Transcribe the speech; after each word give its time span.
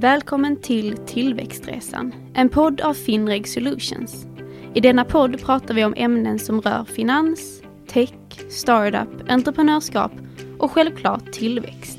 Välkommen 0.00 0.56
till 0.60 0.96
Tillväxtresan, 0.96 2.14
en 2.34 2.48
podd 2.48 2.80
av 2.80 2.94
Finreg 2.94 3.48
Solutions. 3.48 4.26
I 4.74 4.80
denna 4.80 5.04
podd 5.04 5.40
pratar 5.40 5.74
vi 5.74 5.84
om 5.84 5.94
ämnen 5.96 6.38
som 6.38 6.60
rör 6.60 6.84
finans, 6.84 7.62
tech, 7.88 8.14
startup, 8.50 9.08
entreprenörskap 9.28 10.12
och 10.58 10.70
självklart 10.70 11.32
tillväxt. 11.32 11.98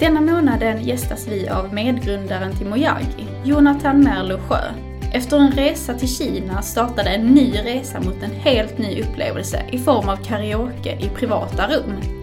Denna 0.00 0.20
månaden 0.20 0.84
gästas 0.84 1.28
vi 1.28 1.48
av 1.48 1.74
medgrundaren 1.74 2.56
till 2.56 2.66
Mojagi, 2.66 3.26
Jonathan 3.44 4.00
Merlo 4.00 4.38
Sjö. 4.38 4.72
Efter 5.12 5.36
en 5.36 5.52
resa 5.52 5.94
till 5.94 6.16
Kina 6.16 6.62
startade 6.62 7.10
en 7.10 7.26
ny 7.26 7.52
resa 7.52 8.00
mot 8.00 8.22
en 8.22 8.30
helt 8.30 8.78
ny 8.78 9.02
upplevelse 9.02 9.64
i 9.72 9.78
form 9.78 10.08
av 10.08 10.16
karaoke 10.16 10.98
i 11.00 11.08
privata 11.08 11.66
rum. 11.66 12.21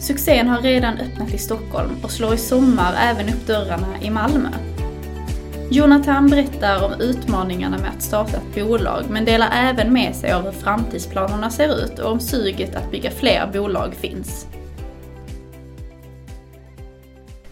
Succén 0.00 0.48
har 0.48 0.62
redan 0.62 0.98
öppnat 0.98 1.34
i 1.34 1.38
Stockholm 1.38 1.90
och 2.02 2.10
slår 2.10 2.34
i 2.34 2.38
sommar 2.38 2.94
även 2.98 3.28
upp 3.28 3.46
dörrarna 3.46 4.02
i 4.02 4.10
Malmö. 4.10 4.48
Jonathan 5.70 6.26
berättar 6.30 6.84
om 6.84 7.00
utmaningarna 7.00 7.78
med 7.78 7.90
att 7.90 8.02
starta 8.02 8.36
ett 8.36 8.54
bolag 8.54 9.04
men 9.10 9.24
delar 9.24 9.50
även 9.52 9.92
med 9.92 10.16
sig 10.16 10.32
av 10.32 10.44
hur 10.44 10.52
framtidsplanerna 10.52 11.50
ser 11.50 11.84
ut 11.84 11.98
och 11.98 12.12
om 12.12 12.20
suget 12.20 12.76
att 12.76 12.90
bygga 12.90 13.10
fler 13.10 13.50
bolag 13.52 13.94
finns. 13.94 14.46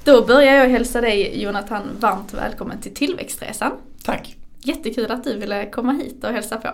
Då 0.05 0.27
börjar 0.27 0.55
jag 0.55 0.69
hälsa 0.69 1.01
dig 1.01 1.43
Jonathan 1.43 1.83
varmt 2.01 2.35
välkommen 2.35 2.81
till 2.81 2.95
Tillväxtresan. 2.95 3.73
Tack! 4.05 4.37
Jättekul 4.63 5.11
att 5.11 5.25
du 5.25 5.39
ville 5.39 5.71
komma 5.71 5.93
hit 5.93 6.25
och 6.25 6.31
hälsa 6.31 6.57
på. 6.57 6.69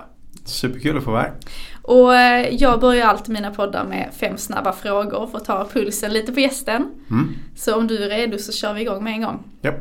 Superkul 0.45 0.99
att 0.99 1.05
få 1.05 1.11
vara 1.11 1.23
här. 1.23 1.33
Och 1.83 2.15
eh, 2.15 2.55
jag 2.55 2.81
börjar 2.81 3.07
alltid 3.07 3.33
mina 3.33 3.51
poddar 3.51 3.85
med 3.85 4.11
fem 4.17 4.37
snabba 4.37 4.73
frågor 4.73 5.27
för 5.27 5.39
att 5.39 5.45
ta 5.45 5.69
pulsen 5.73 6.13
lite 6.13 6.33
på 6.33 6.41
gästen. 6.41 6.87
Mm. 7.11 7.35
Så 7.57 7.77
om 7.77 7.87
du 7.87 8.05
är 8.05 8.09
redo 8.09 8.39
så 8.39 8.53
kör 8.53 8.75
vi 8.75 8.81
igång 8.81 9.05
med 9.05 9.13
en 9.13 9.23
gång. 9.23 9.45
Japp. 9.61 9.77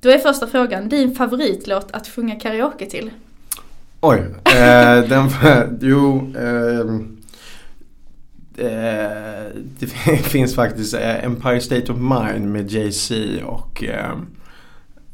Då 0.00 0.10
är 0.10 0.18
första 0.18 0.46
frågan, 0.46 0.88
din 0.88 1.14
favoritlåt 1.14 1.90
att 1.90 2.08
sjunga 2.08 2.40
karaoke 2.40 2.86
till? 2.86 3.10
Oj, 4.00 4.18
eh, 4.44 5.08
den, 5.08 5.28
jo, 5.80 6.32
ehm, 6.38 7.18
eh, 8.56 9.46
det 9.78 9.86
finns 10.22 10.54
faktiskt 10.54 10.94
eh, 10.94 11.24
Empire 11.24 11.60
State 11.60 11.92
of 11.92 11.98
Mind 11.98 12.52
med 12.52 12.70
Jay-Z 12.70 13.44
och 13.44 13.84
eh, 13.84 14.16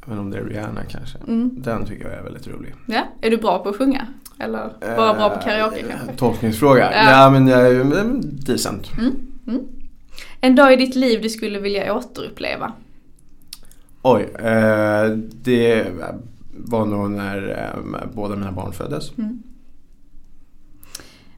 inte 0.09 0.21
om 0.21 0.31
det 0.31 0.39
är 0.39 0.45
Rihanna 0.45 0.85
kanske. 0.89 1.19
Mm. 1.19 1.51
Den 1.63 1.87
tycker 1.87 2.05
jag 2.05 2.19
är 2.19 2.23
väldigt 2.23 2.47
rolig. 2.49 2.75
Ja, 2.87 3.07
är 3.21 3.31
du 3.31 3.37
bra 3.37 3.59
på 3.59 3.69
att 3.69 3.77
sjunga? 3.77 4.07
Eller 4.39 4.71
bara 4.97 5.15
bra 5.15 5.31
på 5.31 5.41
karaoke 5.43 5.81
Eh, 5.81 5.87
kanske? 5.91 6.17
Tolkningsfråga. 6.17 6.93
Ja. 6.93 7.11
Ja, 7.11 7.31
men 7.31 7.49
jag 7.49 7.67
är 7.67 7.81
mm, 7.81 8.21
decent. 8.23 8.93
Mm. 8.99 9.15
Mm. 9.47 9.63
En 10.41 10.55
dag 10.55 10.73
i 10.73 10.77
ditt 10.77 10.95
liv 10.95 11.23
du 11.23 11.29
skulle 11.29 11.59
vilja 11.59 11.95
återuppleva? 11.95 12.73
Oj, 14.03 14.23
eh, 14.39 15.11
det 15.43 15.87
var 16.51 16.87
nog 16.87 17.11
när 17.11 17.49
eh, 17.49 18.07
båda 18.15 18.37
mina 18.37 18.53
barn 18.53 18.73
föddes. 18.73 19.19
Mm. 19.19 19.43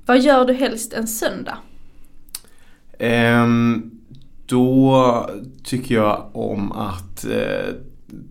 Vad 0.06 0.20
gör 0.20 0.44
du 0.44 0.52
helst 0.52 0.92
en 0.92 1.06
söndag? 1.08 1.58
Ehm, 2.98 3.90
då 4.46 5.30
tycker 5.64 5.94
jag 5.94 6.30
om 6.32 6.72
att 6.72 7.24
eh, 7.24 7.74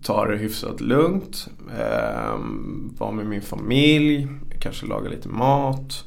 ta 0.04 0.26
det 0.26 0.38
hyfsat 0.38 0.82
lugnt. 0.82 1.48
Ehm, 1.80 2.96
vara 2.98 3.12
med 3.12 3.26
min 3.26 3.42
familj, 3.42 4.28
kanske 4.60 4.86
laga 4.86 5.10
lite 5.10 5.30
mat. 5.30 6.04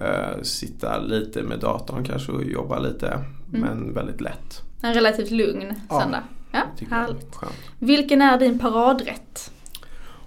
Eh, 0.00 0.42
sitta 0.42 0.98
lite 0.98 1.42
med 1.42 1.58
datorn 1.60 2.04
kanske 2.04 2.32
och 2.32 2.44
jobba 2.44 2.78
lite. 2.78 3.18
Men 3.50 3.94
väldigt 3.94 4.20
lätt. 4.20 4.62
En 4.82 4.94
relativt 4.94 5.30
lugn 5.30 5.74
Ja, 5.88 6.00
söndag? 6.00 6.22
Ja, 6.52 6.60
härligt. 6.90 7.36
Vilken 7.78 8.22
är 8.22 8.38
din 8.38 8.58
paradrätt? 8.58 9.50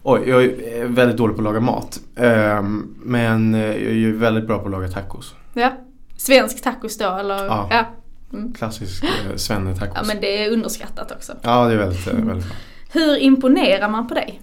Oj, 0.03 0.29
jag 0.29 0.43
är 0.43 0.85
väldigt 0.85 1.17
dålig 1.17 1.35
på 1.35 1.41
att 1.41 1.43
laga 1.43 1.59
mat. 1.59 1.99
Ehm, 2.15 2.95
men 3.03 3.53
jag 3.53 3.69
är 3.75 3.93
ju 3.93 4.17
väldigt 4.17 4.47
bra 4.47 4.59
på 4.59 4.65
att 4.65 4.71
laga 4.71 4.87
tacos. 4.87 5.35
Ja. 5.53 5.71
Svensk 6.17 6.63
tacos 6.63 6.97
då 6.97 7.15
eller? 7.15 7.45
Ja. 7.45 7.67
ja. 7.71 7.85
Mm. 8.33 8.53
Klassisk 8.53 9.03
eh, 9.03 9.35
svenne-tacos. 9.35 9.93
Ja 9.95 10.03
men 10.07 10.21
det 10.21 10.45
är 10.45 10.51
underskattat 10.51 11.11
också. 11.11 11.33
Ja, 11.41 11.67
det 11.67 11.73
är 11.73 11.77
väldigt, 11.77 12.07
eh, 12.07 12.13
väldigt 12.13 12.47
bra. 12.47 12.55
Hur 12.91 13.17
imponerar 13.17 13.89
man 13.89 14.07
på 14.07 14.13
dig? 14.13 14.41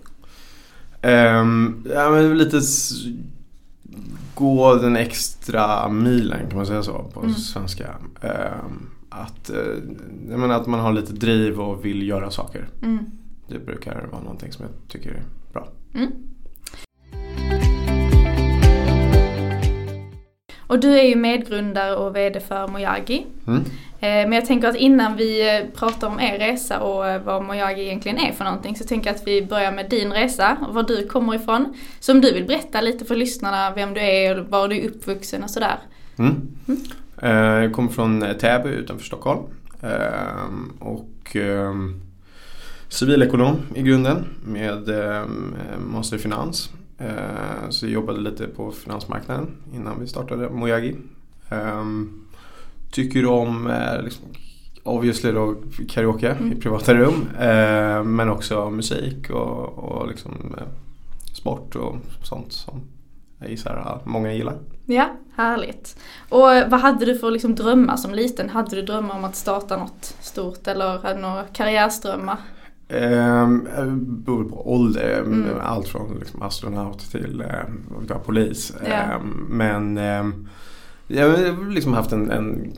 Ehm, 1.02 1.84
ja, 1.94 2.10
men 2.10 2.38
lite 2.38 2.60
gå 4.34 4.74
den 4.74 4.96
extra 4.96 5.88
milen 5.88 6.46
kan 6.48 6.56
man 6.56 6.66
säga 6.66 6.82
så 6.82 7.02
på 7.14 7.20
Mm. 7.20 7.34
svenska. 7.34 7.94
Ehm, 8.20 8.88
att, 9.08 9.50
eh, 9.50 9.56
jag 10.30 10.40
menar 10.40 10.54
att 10.60 10.66
man 10.66 10.80
har 10.80 10.92
lite 10.92 11.12
driv 11.12 11.60
och 11.60 11.84
vill 11.84 12.08
göra 12.08 12.30
saker. 12.30 12.68
Mm. 12.82 12.98
Det 13.48 13.58
brukar 13.58 14.06
vara 14.12 14.22
någonting 14.22 14.52
som 14.52 14.64
jag 14.64 14.74
tycker 14.88 15.10
är 15.10 15.22
bra. 15.52 15.68
Mm. 15.94 16.12
Och 20.68 20.78
du 20.78 20.98
är 20.98 21.02
ju 21.02 21.16
medgrundare 21.16 21.96
och 21.96 22.16
VD 22.16 22.40
för 22.40 22.68
Mojagi. 22.68 23.26
Mm. 23.46 23.64
Eh, 24.00 24.28
Men 24.28 24.32
jag 24.32 24.46
tänker 24.46 24.68
att 24.68 24.76
innan 24.76 25.16
vi 25.16 25.56
eh, 25.56 25.78
pratar 25.78 26.08
om 26.08 26.20
er 26.20 26.38
resa 26.38 26.80
och 26.80 27.08
eh, 27.08 27.22
vad 27.22 27.44
Mojagi 27.44 27.82
egentligen 27.82 28.18
är 28.18 28.32
för 28.32 28.44
någonting 28.44 28.76
så 28.76 28.84
tänker 28.84 29.10
jag 29.10 29.16
att 29.16 29.26
vi 29.26 29.46
börjar 29.46 29.72
med 29.72 29.90
din 29.90 30.12
resa 30.12 30.56
och 30.68 30.74
var 30.74 30.82
du 30.82 31.06
kommer 31.06 31.34
ifrån. 31.34 31.74
Så 32.00 32.12
om 32.12 32.20
du 32.20 32.32
vill 32.32 32.44
berätta 32.44 32.80
lite 32.80 33.04
för 33.04 33.16
lyssnarna 33.16 33.72
vem 33.74 33.94
du 33.94 34.00
är 34.00 34.38
och 34.38 34.46
var 34.46 34.68
du 34.68 34.76
är 34.76 34.88
uppvuxen 34.88 35.42
och 35.42 35.50
sådär. 35.50 35.78
Mm. 36.16 36.48
Eh, 37.22 37.30
jag 37.32 37.72
kommer 37.72 37.90
från 37.90 38.24
Täby 38.40 38.68
utanför 38.68 39.04
Stockholm. 39.04 39.42
Och 40.78 41.36
civilekonom 42.88 43.56
i 43.74 43.82
grunden 43.82 44.24
med 44.44 44.88
master 45.78 46.16
i 46.16 46.18
finans. 46.18 46.70
Eh, 46.98 47.68
så 47.70 47.86
jag 47.86 47.92
jobbade 47.92 48.20
lite 48.20 48.46
på 48.46 48.70
finansmarknaden 48.70 49.56
innan 49.74 50.00
vi 50.00 50.06
startade 50.06 50.50
Mojagi. 50.50 50.96
Ehm, 51.50 52.24
tycker 52.90 53.26
om 53.26 53.66
eh, 53.70 54.02
liksom, 54.02 54.24
obviously 54.82 55.32
då 55.32 55.54
karaoke 55.88 56.30
Mm. 56.30 56.52
i 56.52 56.56
privata 56.56 56.94
rum. 56.94 57.28
Eh, 57.40 58.04
men 58.04 58.30
också 58.30 58.70
musik 58.70 59.30
och, 59.30 59.78
och 59.78 60.08
liksom, 60.08 60.54
eh, 60.58 60.66
sport 61.34 61.76
och 61.76 61.96
sånt 62.22 62.52
som 62.52 62.80
jag 63.40 63.50
gissar 63.50 63.76
att 63.76 64.06
många 64.06 64.32
gillar. 64.32 64.58
Ja, 64.86 65.08
härligt. 65.36 65.96
Och 66.28 66.40
vad 66.40 66.80
hade 66.80 67.04
du 67.04 67.18
för 67.18 67.30
liksom 67.30 67.54
drömmar 67.54 67.96
som 67.96 68.14
liten? 68.14 68.48
Hade 68.48 68.76
du 68.76 68.82
drömmar 68.82 69.14
om 69.14 69.24
att 69.24 69.36
starta 69.36 69.76
något 69.76 70.16
stort 70.20 70.66
eller 70.68 70.98
hade 70.98 71.14
du 71.14 71.20
några 71.20 71.44
karriärsdrömmar? 71.44 72.36
Um, 72.90 73.68
beror 74.24 74.44
på 74.44 74.72
ålder. 74.72 75.18
Mm. 75.26 75.46
Allt 75.62 75.88
från 75.88 76.16
liksom, 76.18 76.42
astronaut 76.42 76.98
till 77.10 77.44
jag, 78.08 78.24
polis. 78.24 78.72
Ja. 78.84 78.90
Ehm, 78.94 79.46
men 79.48 79.98
um, 79.98 80.48
jag 81.06 81.28
har 81.28 81.70
liksom 81.70 81.92
haft 81.92 82.12
en, 82.12 82.30
en 82.30 82.72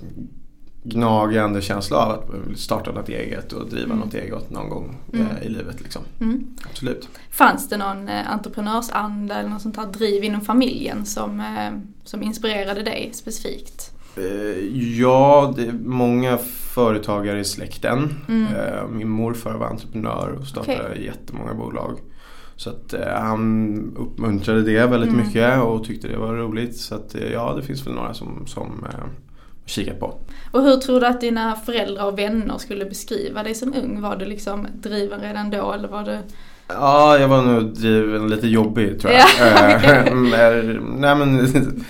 gnagande 0.82 1.62
känsla 1.62 1.96
av 1.96 2.10
att 2.12 2.58
starta 2.58 2.92
något 2.92 3.08
eget 3.08 3.52
och 3.52 3.68
driva 3.70 3.84
Mm. 3.86 3.98
något 3.98 4.14
eget 4.14 4.50
någon 4.50 4.68
gång 4.68 4.96
Mm. 5.12 5.26
eh, 5.26 5.46
i 5.46 5.48
livet. 5.48 5.80
Liksom. 5.80 6.02
Mm. 6.20 6.46
Absolut. 6.70 7.08
Fanns 7.30 7.68
det 7.68 7.76
någon 7.76 8.08
eh, 8.08 8.32
entreprenörsanda 8.32 9.34
eller 9.34 9.48
något 9.48 9.62
sånt 9.62 9.76
här 9.76 9.86
driv 9.86 10.24
inom 10.24 10.40
familjen 10.40 11.06
som, 11.06 11.40
eh, 11.40 11.72
som 12.04 12.22
inspirerade 12.22 12.82
dig 12.82 13.10
specifikt? 13.12 13.89
Eh, 14.16 14.64
ja, 15.00 15.52
det 15.56 15.62
är 15.62 15.72
många 15.84 16.38
företagare 16.74 17.40
i 17.40 17.44
släkten. 17.44 18.14
Mm. 18.28 18.46
Eh, 18.54 18.88
min 18.88 19.08
morfar 19.08 19.54
var 19.54 19.66
entreprenör 19.66 20.36
och 20.40 20.46
startade 20.46 20.88
Okej. 20.90 21.04
jättemånga 21.04 21.54
bolag. 21.54 21.98
Så 22.56 22.70
att 22.70 22.92
eh, 22.92 23.00
han 23.16 23.96
uppmuntrade 23.98 24.62
det 24.62 24.86
väldigt 24.86 25.10
Mm. 25.10 25.26
mycket 25.26 25.62
och 25.62 25.84
tyckte 25.84 26.08
det 26.08 26.16
var 26.16 26.34
roligt. 26.34 26.76
Så 26.76 26.94
att 26.94 27.16
ja, 27.32 27.54
det 27.56 27.62
finns 27.62 27.86
väl 27.86 27.94
några 27.94 28.14
som, 28.14 28.46
som 28.46 28.86
kikat 29.66 30.00
på. 30.00 30.14
Och 30.50 30.62
hur 30.62 30.76
tror 30.76 31.00
du 31.00 31.06
att 31.06 31.20
dina 31.20 31.56
föräldrar 31.56 32.06
och 32.06 32.18
vänner 32.18 32.58
skulle 32.58 32.84
beskriva 32.84 33.42
dig 33.42 33.54
som 33.54 33.74
ung? 33.84 34.00
Var 34.00 34.16
du 34.16 34.24
liksom 34.24 34.66
driven 34.82 35.20
redan 35.20 35.50
då 35.50 35.72
eller 35.72 35.88
var 35.88 36.02
du... 36.04 36.18
Ja, 36.68 37.18
jag 37.18 37.28
var 37.28 37.42
nog 37.42 37.74
driven 37.74 38.28
lite 38.28 38.48
jobbig 38.48 39.00
tror 39.00 39.12
jag. 39.12 39.26
Ja, 39.82 40.14
nej 40.96 41.16
men 41.16 41.84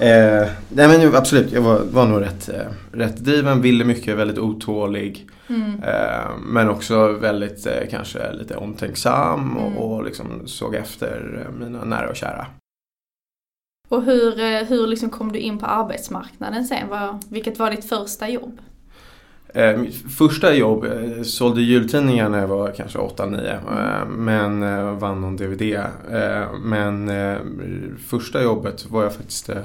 Eh, 0.00 0.48
nej 0.68 0.88
men 0.88 1.14
absolut, 1.14 1.52
jag 1.52 1.62
var, 1.62 1.78
var 1.78 2.06
nog 2.06 2.20
rätt, 2.20 2.48
eh, 2.48 2.66
rätt 2.92 3.16
driven, 3.16 3.62
ville 3.62 3.84
mycket, 3.84 4.16
väldigt 4.16 4.38
otålig. 4.38 5.28
Mm. 5.48 5.82
Eh, 5.82 6.30
men 6.46 6.68
också 6.68 7.12
väldigt 7.12 7.66
eh, 7.66 7.88
kanske 7.90 8.32
lite 8.32 8.56
omtänksam 8.56 9.56
och, 9.56 9.66
Mm. 9.66 9.78
och 9.78 10.04
liksom 10.04 10.46
såg 10.46 10.74
efter 10.74 11.44
eh, 11.46 11.52
mina 11.58 11.84
nära 11.84 12.08
och 12.08 12.16
kära. 12.16 12.46
Och 13.88 14.02
hur, 14.02 14.40
eh, 14.40 14.62
hur 14.62 14.86
liksom 14.86 15.10
kom 15.10 15.32
du 15.32 15.38
in 15.38 15.58
på 15.58 15.66
arbetsmarknaden 15.66 16.64
sen? 16.64 16.88
Vad, 16.88 17.24
vilket 17.30 17.58
var 17.58 17.70
ditt 17.70 17.84
första 17.88 18.28
jobb? 18.28 18.58
Eh, 19.54 19.82
första 20.18 20.54
jobb, 20.54 20.84
eh, 20.84 21.22
sålde 21.22 21.62
jultidningar 21.62 22.28
när 22.28 22.38
jag 22.40 22.48
var 22.48 22.70
kanske 22.70 22.98
8-9 22.98 23.54
eh, 23.54 24.08
men 24.08 24.62
eh, 24.62 24.98
vann 24.98 25.20
någon 25.20 25.36
DVD. 25.36 25.62
Eh, 25.62 26.52
men 26.64 27.08
eh, 27.08 27.36
första 28.06 28.42
jobbet 28.42 28.86
var 28.90 29.02
jag 29.02 29.14
faktiskt 29.14 29.48
eh, 29.48 29.56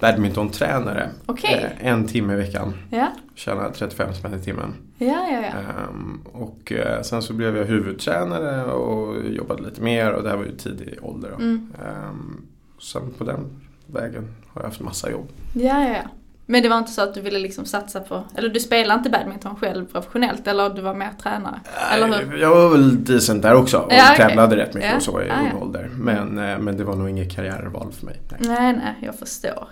badmintontränare. 0.00 1.10
Eh, 1.44 1.86
en 1.86 2.06
timme 2.06 2.32
i 2.32 2.36
veckan. 2.36 2.74
Ja, 2.90 3.12
Tjänade 3.34 3.74
35 3.74 4.14
spänn 4.14 4.34
i 4.34 4.40
timmen. 4.44 4.74
ja, 4.98 5.06
ja. 5.06 5.40
ja. 5.42 5.48
Ehm, 5.48 6.20
och 6.32 6.72
sen 7.02 7.22
så 7.22 7.32
blev 7.32 7.56
jag 7.56 7.64
huvudtränare 7.64 8.64
och 8.72 9.24
jobbade 9.30 9.62
lite 9.62 9.82
mer 9.82 10.12
och 10.12 10.22
det 10.22 10.28
här 10.28 10.36
var 10.36 10.44
ju 10.44 10.56
tidig 10.56 10.98
ålder. 11.02 11.30
Då. 11.30 11.36
Mm. 11.36 11.72
Ehm, 11.86 12.42
sen 12.80 13.02
på 13.18 13.24
den 13.24 13.60
vägen 13.86 14.34
har 14.48 14.62
jag 14.62 14.68
haft 14.68 14.80
massa 14.80 15.10
jobb. 15.10 15.28
Ja, 15.52 15.84
ja, 15.84 15.88
ja. 15.88 16.10
Men 16.50 16.62
det 16.62 16.68
var 16.68 16.78
inte 16.78 16.92
så 16.92 17.02
att 17.02 17.14
du 17.14 17.20
ville 17.20 17.38
liksom 17.38 17.64
satsa 17.64 18.00
på, 18.00 18.24
eller 18.36 18.48
du 18.48 18.60
spelade 18.60 18.98
inte 18.98 19.10
badminton 19.10 19.56
själv 19.56 19.86
professionellt 19.86 20.46
eller 20.46 20.70
du 20.70 20.82
var 20.82 20.94
mer 20.94 21.10
tränare? 21.22 21.60
Eller 21.94 22.06
hur? 22.18 22.36
Jag 22.38 22.50
var 22.54 22.68
väl 22.68 23.04
decent 23.04 23.42
där 23.42 23.54
också 23.54 23.78
och 23.78 23.92
Ja, 23.92 24.14
tävlade 24.16 24.56
rätt 24.56 24.74
mycket 24.74 24.90
Ja. 24.90 24.96
och 24.96 25.02
så 25.02 25.22
i 25.22 25.30
Ah, 25.30 25.40
ung 25.40 25.50
ja. 25.52 25.58
ålder. 25.58 25.90
Men, 25.94 26.38
eh, 26.38 26.58
men 26.58 26.76
det 26.76 26.84
var 26.84 26.96
nog 26.96 27.10
inget 27.10 27.32
karriärval 27.36 27.92
för 27.92 28.06
mig. 28.06 28.20
Nej. 28.28 28.40
Nej, 28.48 28.72
nej, 28.72 28.94
jag 29.02 29.18
förstår. 29.18 29.68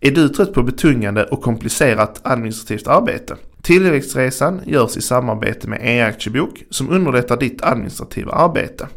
Är 0.00 0.10
du 0.10 0.28
trött 0.28 0.52
på 0.54 0.62
betungande 0.62 1.24
och 1.24 1.42
komplicerat 1.42 2.20
administrativt 2.24 2.86
arbete? 2.88 3.36
Tillväxtresan 3.62 4.60
görs 4.66 4.96
i 4.96 5.00
samarbete 5.02 5.68
med 5.68 5.80
e-aktiebok 5.82 6.62
som 6.70 6.90
underlättar 6.90 7.36
ditt 7.36 7.62
administrativa 7.64 8.32
arbete. 8.32 8.88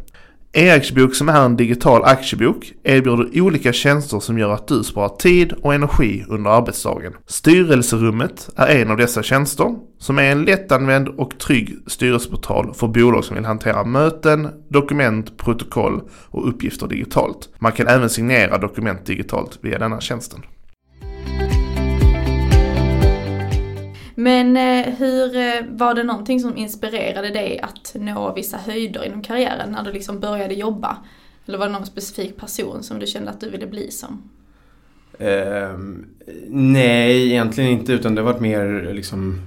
E-aktiebok 0.58 1.14
som 1.14 1.28
är 1.28 1.44
en 1.44 1.56
digital 1.56 2.04
aktiebok 2.04 2.72
erbjuder 2.82 3.40
olika 3.40 3.72
tjänster 3.72 4.20
som 4.20 4.38
gör 4.38 4.50
att 4.50 4.68
du 4.68 4.82
sparar 4.84 5.08
tid 5.08 5.52
och 5.52 5.74
energi 5.74 6.24
under 6.28 6.50
arbetsdagen. 6.50 7.12
Styrelserummet 7.26 8.50
är 8.56 8.66
en 8.66 8.90
av 8.90 8.96
dessa 8.96 9.22
tjänster 9.22 9.74
som 9.98 10.18
är 10.18 10.32
en 10.32 10.44
lättanvänd 10.44 11.08
och 11.08 11.38
trygg 11.38 11.76
styrelseportal 11.86 12.74
för 12.74 12.86
bolag 12.86 13.24
som 13.24 13.36
vill 13.36 13.44
hantera 13.44 13.84
möten, 13.84 14.48
dokument, 14.68 15.36
protokoll 15.36 16.00
och 16.10 16.48
uppgifter 16.48 16.86
digitalt. 16.86 17.48
Man 17.58 17.72
kan 17.72 17.86
även 17.86 18.10
signera 18.10 18.58
dokument 18.58 19.06
digitalt 19.06 19.58
via 19.60 19.78
denna 19.78 20.00
tjänsten. 20.00 20.40
Men 24.26 24.56
eh, 24.56 24.94
hur, 24.94 25.36
eh, 25.36 25.64
var 25.70 25.94
det 25.94 26.02
någonting 26.02 26.40
som 26.40 26.56
inspirerade 26.56 27.30
dig 27.30 27.60
att 27.60 27.94
nå 27.98 28.32
vissa 28.34 28.56
höjder 28.56 29.04
inom 29.04 29.22
karriären 29.22 29.72
när 29.72 29.82
du 29.84 29.92
liksom 29.92 30.20
började 30.20 30.54
jobba? 30.54 30.96
Eller 31.46 31.58
var 31.58 31.66
det 31.66 31.72
någon 31.72 31.86
specifik 31.86 32.36
person 32.36 32.82
som 32.82 32.98
du 32.98 33.06
kände 33.06 33.30
att 33.30 33.40
du 33.40 33.50
ville 33.50 33.66
bli 33.66 33.90
som? 33.90 34.22
Ehm, 35.18 36.06
nej, 36.48 37.30
egentligen 37.30 37.70
inte 37.70 37.92
utan 37.92 38.14
det 38.14 38.20
har 38.22 38.32
varit 38.32 38.40
mer 38.40 38.90
liksom 38.94 39.40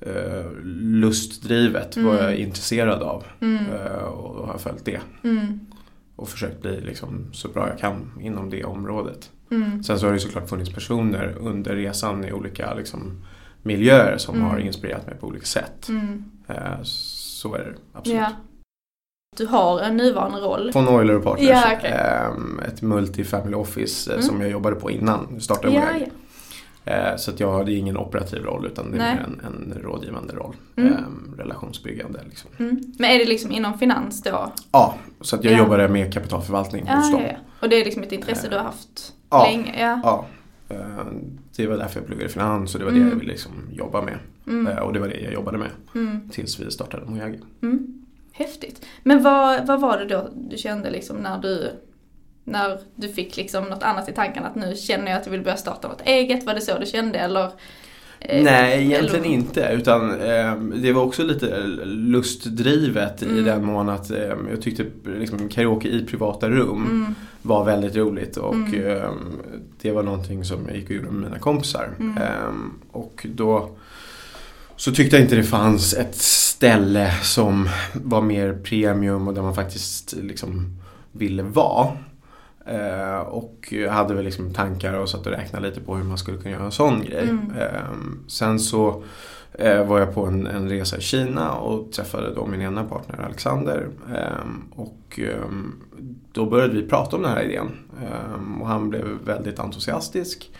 eh, 0.00 0.46
lustdrivet 0.80 1.96
vad 1.96 2.04
Mm. 2.06 2.16
jag 2.24 2.32
är 2.32 2.36
intresserad 2.36 3.02
av. 3.02 3.24
Mm. 3.40 3.64
Eh, 3.66 4.02
och 4.02 4.36
då 4.36 4.42
har 4.42 4.52
jag 4.52 4.60
följt 4.60 4.84
det. 4.84 5.00
Mm. 5.24 5.60
Och 6.16 6.28
försökt 6.28 6.62
bli 6.62 6.80
liksom 6.80 7.26
så 7.32 7.48
bra 7.48 7.68
jag 7.68 7.78
kan 7.78 8.12
inom 8.20 8.50
det 8.50 8.64
området. 8.64 9.30
Mm. 9.50 9.82
Sen 9.82 9.98
så 9.98 10.06
har 10.06 10.12
det 10.12 10.20
såklart 10.20 10.48
funnits 10.48 10.74
personer 10.74 11.34
under 11.40 11.74
resan 11.76 12.24
i 12.24 12.32
olika 12.32 12.74
liksom, 12.74 13.12
miljöer 13.66 14.18
som 14.18 14.34
Mm. 14.34 14.48
har 14.48 14.58
inspirerat 14.58 15.06
mig 15.06 15.14
på 15.20 15.26
olika 15.26 15.46
sätt. 15.46 15.88
Mm. 15.88 16.24
Eh, 16.48 16.82
så 16.82 17.54
är 17.54 17.58
det 17.58 17.74
absolut. 17.98 18.18
Ja. 18.20 18.28
Du 19.36 19.46
har 19.46 19.80
en 19.80 19.96
nuvarande 19.96 20.38
roll. 20.38 20.70
Von 20.74 20.88
Euler 20.88 21.16
och 21.16 21.24
Partners. 21.24 21.48
Ja, 21.48 21.62
okej. 21.78 21.90
Ehm, 21.90 22.60
ett 22.68 22.82
multi-family 22.82 23.54
office 23.54 24.10
eh, 24.10 24.14
Mm. 24.14 24.26
som 24.28 24.40
jag 24.40 24.50
jobbade 24.50 24.76
på 24.76 24.90
innan 24.90 25.28
jag 25.32 25.42
startade 25.42 25.74
Ja, 25.74 25.82
ja. 26.00 26.06
Eh, 26.92 27.16
Så 27.16 27.30
att 27.30 27.40
jag 27.40 27.52
hade 27.52 27.72
ingen 27.72 27.96
operativ 27.96 28.42
roll 28.42 28.66
utan 28.66 28.90
det 28.92 28.98
är 28.98 29.16
en, 29.16 29.40
en 29.46 29.78
rådgivande 29.82 30.34
roll. 30.34 30.56
Mm. 30.76 30.94
Relationsbyggande 31.38 32.20
liksom. 32.28 32.50
Mm. 32.58 32.80
Men 32.98 33.10
är 33.10 33.18
det 33.18 33.24
liksom 33.24 33.52
inom 33.52 33.78
finans 33.78 34.22
då? 34.22 34.52
Ja, 34.72 34.94
så 35.20 35.36
att 35.36 35.44
jag 35.44 35.52
Ja. 35.52 35.58
jobbade 35.58 35.88
med 35.88 36.12
kapitalförvaltning 36.14 36.88
hos 36.88 37.10
dem. 37.12 37.22
Och 37.60 37.68
det 37.68 37.80
är 37.80 37.84
liksom 37.84 38.02
ett 38.02 38.12
intresse 38.12 38.48
du 38.48 38.56
har 38.56 38.64
haft 38.64 39.12
länge? 39.30 39.74
Ja. 39.80 40.00
Ja. 40.68 40.76
Det 41.56 41.66
var 41.66 41.76
därför 41.76 42.00
jag 42.00 42.06
pluggade 42.06 42.28
finans 42.28 42.74
och 42.74 42.78
det 42.78 42.84
var 42.84 42.92
Mm. 42.92 43.04
det 43.04 43.10
jag 43.10 43.16
ville 43.18 43.32
liksom 43.32 43.52
jobba 43.72 44.02
med. 44.02 44.18
Mm. 44.46 44.66
Eh, 44.66 44.78
Och 44.78 44.92
det 44.92 45.00
var 45.00 45.08
det 45.08 45.20
jag 45.20 45.32
jobbade 45.32 45.58
med 45.58 45.70
Mm. 45.94 46.30
tills 46.30 46.60
vi 46.60 46.70
startade 46.70 47.06
Mojagi. 47.06 47.38
Mm. 47.62 48.02
Häftigt. 48.32 48.86
Men 49.02 49.22
vad, 49.22 49.66
vad 49.66 49.80
var 49.80 49.98
det 49.98 50.04
då 50.04 50.28
du 50.50 50.56
kände 50.56 50.90
liksom 50.90 51.16
när 51.16 51.38
du, 51.38 51.70
när 52.44 52.78
du 52.94 53.08
fick 53.08 53.36
liksom 53.36 53.64
något 53.64 53.82
annat 53.82 54.08
i 54.08 54.12
tanken 54.12 54.44
att 54.44 54.54
nu 54.54 54.74
känner 54.76 55.10
jag 55.10 55.20
att 55.20 55.26
jag 55.26 55.32
vill 55.32 55.42
börja 55.42 55.56
starta 55.56 55.88
något 55.88 56.02
eget? 56.06 56.44
Var 56.44 56.54
det 56.54 56.60
så 56.60 56.78
du 56.78 56.86
kände 56.86 57.18
eller? 57.18 57.50
Eh, 58.20 58.42
Nej, 58.44 58.84
egentligen 58.84 59.24
eller- 59.24 59.34
inte. 59.34 59.70
Utan 59.72 60.10
eh, 60.20 60.54
det 60.82 60.92
var 60.92 61.02
också 61.02 61.22
lite 61.22 61.62
lustdrivet 61.84 63.22
i 63.22 63.26
Mm. 63.28 63.44
den 63.44 63.64
mån 63.64 63.88
att 63.88 64.10
eh, 64.10 64.18
jag 64.50 64.62
tyckte 64.62 64.84
liksom, 65.18 65.48
karaoke 65.48 65.88
i 65.88 66.04
privata 66.06 66.50
rum 66.50 66.86
Mm. 66.90 67.14
var 67.42 67.64
väldigt 67.64 67.96
roligt. 67.96 68.36
Och 68.36 68.54
Mm. 68.54 68.86
eh, 68.86 69.10
det 69.82 69.90
var 69.92 70.02
någonting 70.02 70.44
som 70.44 70.58
jag 70.68 70.76
gick 70.76 70.84
och 70.90 70.96
gjorde 70.96 71.10
med 71.10 71.22
mina 71.22 71.38
kompisar. 71.38 71.90
Mm. 72.00 72.16
Eh, 72.16 72.50
och 72.92 73.26
då 73.34 73.70
så 74.76 74.92
tyckte 74.92 75.16
jag 75.16 75.24
inte 75.24 75.36
det 75.36 75.42
fanns 75.42 75.94
ett 75.94 76.16
ställe 76.16 77.10
som 77.22 77.68
var 77.92 78.22
mer 78.22 78.52
premium 78.64 79.28
och 79.28 79.34
där 79.34 79.42
man 79.42 79.54
faktiskt 79.54 80.14
liksom 80.22 80.76
ville 81.12 81.42
vara. 81.42 81.88
Eh, 82.66 83.18
och 83.18 83.74
hade 83.90 84.14
väl 84.14 84.24
liksom 84.24 84.52
tankar 84.52 84.94
och 84.94 85.08
satt 85.08 85.26
och 85.26 85.32
räknade 85.32 85.68
lite 85.68 85.80
på 85.80 85.96
hur 85.96 86.04
man 86.04 86.18
skulle 86.18 86.38
kunna 86.38 86.50
göra 86.50 86.64
en 86.64 86.72
sån 86.72 87.04
grej. 87.04 87.28
Mm. 87.28 87.52
Eh, 87.58 87.90
sen 88.26 88.58
så 88.58 89.02
eh, 89.52 89.86
var 89.86 89.98
jag 89.98 90.14
på 90.14 90.26
en, 90.26 90.46
en 90.46 90.68
resa 90.68 90.96
i 90.96 91.00
Kina 91.00 91.52
och 91.52 91.92
träffade 91.92 92.34
då 92.34 92.46
min 92.46 92.60
ena 92.60 92.84
partner 92.84 93.24
Alexander. 93.24 93.88
Och 94.70 95.20
då 96.32 96.46
började 96.46 96.74
vi 96.74 96.88
prata 96.88 97.16
om 97.16 97.22
den 97.22 97.30
här 97.30 97.42
idén. 97.42 97.68
Och 98.60 98.66
han 98.66 98.90
blev 98.90 99.04
väldigt 99.24 99.58
entusiastisk. 99.58 100.50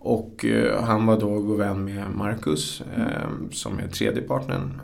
Och 0.00 0.44
han 0.80 1.06
var 1.06 1.20
då 1.20 1.40
god 1.40 1.58
vän 1.58 1.84
med 1.84 2.04
Marcus 2.14 2.82
eh, 2.96 3.50
som 3.50 3.78
är 3.78 3.88
tredje 3.88 4.22
partnern. 4.22 4.80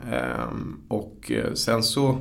Och 0.87 1.31
sen 1.53 1.83
så 1.83 2.17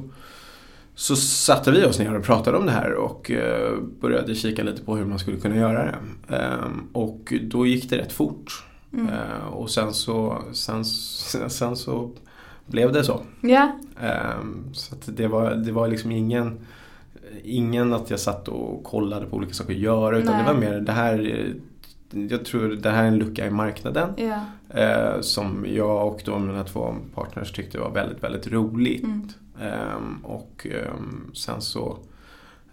så 0.95 1.17
satte 1.17 1.71
vi 1.71 1.85
oss 1.85 1.99
ner 1.99 2.15
och 2.15 2.25
pratade 2.25 2.59
om 2.59 2.67
det 2.67 2.73
här 2.73 2.95
och 2.95 3.31
eh, 3.31 3.79
började 4.01 4.35
kika 4.35 4.63
lite 4.63 4.83
på 4.83 4.97
hur 4.97 5.05
man 5.05 5.19
skulle 5.19 5.37
kunna 5.37 5.57
göra 5.57 5.85
det. 5.85 5.97
Ehm, 6.37 6.89
och 6.93 7.33
då 7.43 7.67
gick 7.67 7.91
det 7.91 7.99
rätt 7.99 8.13
fort. 8.13 8.65
Mm. 8.93 9.09
Ehm, 9.09 9.53
och 9.53 9.71
sen 9.71 9.93
så, 9.93 10.43
sen, 10.53 10.85
sen 11.51 11.77
så 11.77 12.11
blev 12.67 12.93
det 12.93 13.05
så. 13.05 13.21
Ehm, 14.01 14.75
så 14.75 14.97
det, 15.07 15.27
var, 15.27 15.55
det 15.55 15.73
var 15.73 15.89
liksom 15.89 16.13
ingen, 16.13 16.59
ingen 17.45 17.93
att 17.93 18.11
jag 18.11 18.21
satt 18.21 18.49
och 18.49 18.85
kollade 18.85 19.27
på 19.27 19.37
olika 19.37 19.55
saker 19.55 19.75
att 19.75 19.81
göra 19.81 20.19
utan 20.19 20.33
Nej. 20.33 20.45
det 20.45 20.53
var 20.53 20.61
mer 20.61 20.81
det 20.81 20.93
här 20.93 21.55
jag 22.31 22.45
tror 22.45 22.69
det 22.69 22.91
här 22.91 23.05
är 23.05 23.09
en 23.09 23.19
lucka 23.19 23.47
i 23.47 23.51
marknaden 23.51 24.11
eh, 24.69 25.21
som 25.21 25.67
jag 25.69 26.07
och 26.07 26.23
då 26.25 26.39
mina 26.39 26.65
två 26.65 26.95
partners 27.15 27.53
tyckte 27.53 27.79
var 27.79 27.91
väldigt, 27.91 28.23
väldigt 28.23 28.47
roligt. 28.47 29.05
Mm. 29.05 29.29
Ehm, 29.61 30.19
och 30.25 30.67
ehm, 30.71 31.31
sen 31.35 31.61
så 31.63 31.99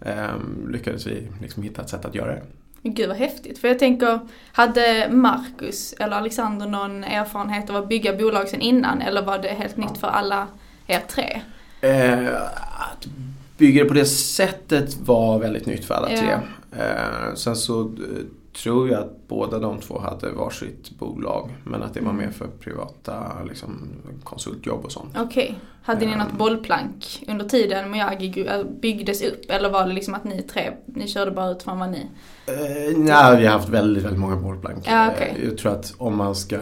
ehm, 0.00 0.68
lyckades 0.70 1.06
vi 1.06 1.28
liksom 1.40 1.62
hitta 1.62 1.82
ett 1.82 1.88
sätt 1.90 2.04
att 2.04 2.14
göra 2.14 2.32
det. 2.34 2.42
Gud 2.82 3.08
vad 3.08 3.16
häftigt. 3.16 3.58
För 3.58 3.68
jag 3.68 3.78
tänker, 3.78 4.18
hade 4.52 5.08
Marcus 5.10 5.92
eller 5.92 6.16
Alexander 6.16 6.66
någon 6.66 7.04
erfarenhet 7.04 7.70
av 7.70 7.76
att 7.76 7.88
bygga 7.88 8.16
bolag 8.16 8.48
sen 8.48 8.60
innan? 8.60 9.02
Eller 9.02 9.22
var 9.22 9.38
det 9.38 9.48
helt 9.48 9.76
nytt 9.76 9.98
för 9.98 10.08
alla 10.08 10.46
er 10.86 11.00
tre? 11.08 11.40
Eh, 11.80 12.34
att 12.90 13.06
bygga 13.58 13.82
det 13.82 13.88
på 13.88 13.94
det 13.94 14.04
sättet 14.06 14.96
var 15.00 15.38
väldigt 15.38 15.66
nytt 15.66 15.84
för 15.84 15.94
alla 15.94 16.10
Ja. 16.10 16.18
tre. 16.18 16.30
Eh, 16.82 17.34
sen 17.34 17.56
så 17.56 17.80
eh, 17.82 17.88
tror 18.52 18.88
jag 18.88 19.00
att 19.02 19.28
båda 19.28 19.58
de 19.58 19.80
två 19.80 19.98
hade 19.98 20.30
varsitt 20.30 20.90
bolag. 20.98 21.50
Men 21.64 21.82
att 21.82 21.94
det 21.94 22.00
var 22.00 22.10
Mm. 22.10 22.24
mer 22.24 22.32
för 22.32 22.46
privata 22.46 23.22
liksom, 23.48 23.88
konsultjobb 24.24 24.84
och 24.84 24.92
sånt. 24.92 25.16
Okej. 25.18 25.58
Hade 25.82 26.06
ni 26.06 26.12
Ehm. 26.12 26.18
något 26.18 26.32
bollplank 26.32 27.24
under 27.28 27.44
tiden 27.48 27.90
Miyagi 27.90 28.46
äh, 28.48 28.62
byggdes 28.64 29.22
upp? 29.22 29.40
Eller 29.50 29.70
var 29.70 29.86
det 29.86 29.92
liksom 29.92 30.14
att 30.14 30.24
ni 30.24 30.42
tre, 30.42 30.72
ni 30.86 31.08
körde 31.08 31.30
bara 31.30 31.50
ut 31.50 31.62
från 31.62 31.78
vad 31.78 31.90
ni... 31.90 32.06
Eh, 32.46 32.98
nej, 32.98 33.36
vi 33.40 33.46
har 33.46 33.52
haft 33.52 33.68
väldigt, 33.68 34.04
väldigt 34.04 34.20
många 34.20 34.36
bollplank. 34.36 34.84
Ja, 34.86 35.10
okej. 35.14 35.34
Eh, 35.38 35.44
jag 35.48 35.58
tror 35.58 35.72
att 35.72 35.94
om 35.98 36.16
man 36.16 36.34
ska 36.34 36.58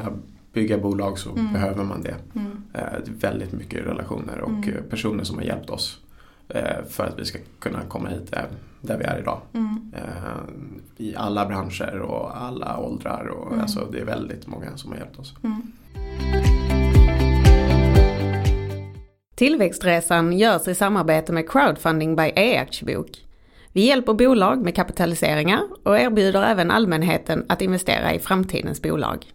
bygga 0.53 0.79
bolag 0.79 1.19
så 1.19 1.31
Mm. 1.31 1.53
behöver 1.53 1.85
man 1.85 2.03
det. 2.03 2.15
Mm. 2.35 2.63
Eh, 2.75 2.83
väldigt 3.21 3.53
mycket 3.53 3.87
relationer 3.87 4.41
och 4.41 4.51
Mm. 4.51 4.75
personer 4.91 5.25
som 5.25 5.37
har 5.37 5.45
hjälpt 5.45 5.71
oss 5.71 5.99
för 6.89 7.05
att 7.05 7.19
vi 7.19 7.25
ska 7.25 7.39
kunna 7.59 7.79
komma 7.89 8.09
hit 8.09 8.31
där, 8.31 8.47
där 8.81 8.99
vi 8.99 9.05
är 9.05 9.19
idag. 9.19 9.41
Mm. 9.55 9.93
Eh, 9.97 10.43
I 10.97 11.17
alla 11.17 11.47
branscher 11.47 11.99
och 12.01 12.37
alla 12.43 12.79
åldrar. 12.79 13.27
Och, 13.27 13.47
Mm. 13.47 13.61
alltså, 13.61 13.89
det 13.93 14.01
är 14.01 14.05
väldigt 14.05 14.47
många 14.47 14.77
som 14.77 14.91
har 14.93 14.99
hjälpt 14.99 15.19
oss. 15.19 15.35
Mm. 15.45 15.63
Tillväxtresan 19.35 20.39
görs 20.39 20.69
i 20.69 20.75
samarbete 20.75 21.33
med 21.33 21.51
Crowdfunding 21.51 22.17
by 22.17 22.33
e-aktiebok. 22.37 23.11
Vi 23.73 23.87
hjälper 23.87 24.15
bolag 24.15 24.63
med 24.63 24.75
kapitaliseringar 24.75 25.61
och 25.85 25.99
erbjuder 25.99 26.43
även 26.43 26.71
allmänheten 26.71 27.45
att 27.49 27.63
investera 27.63 28.15
i 28.15 28.19
framtidens 28.19 28.83
bolag. 28.83 29.27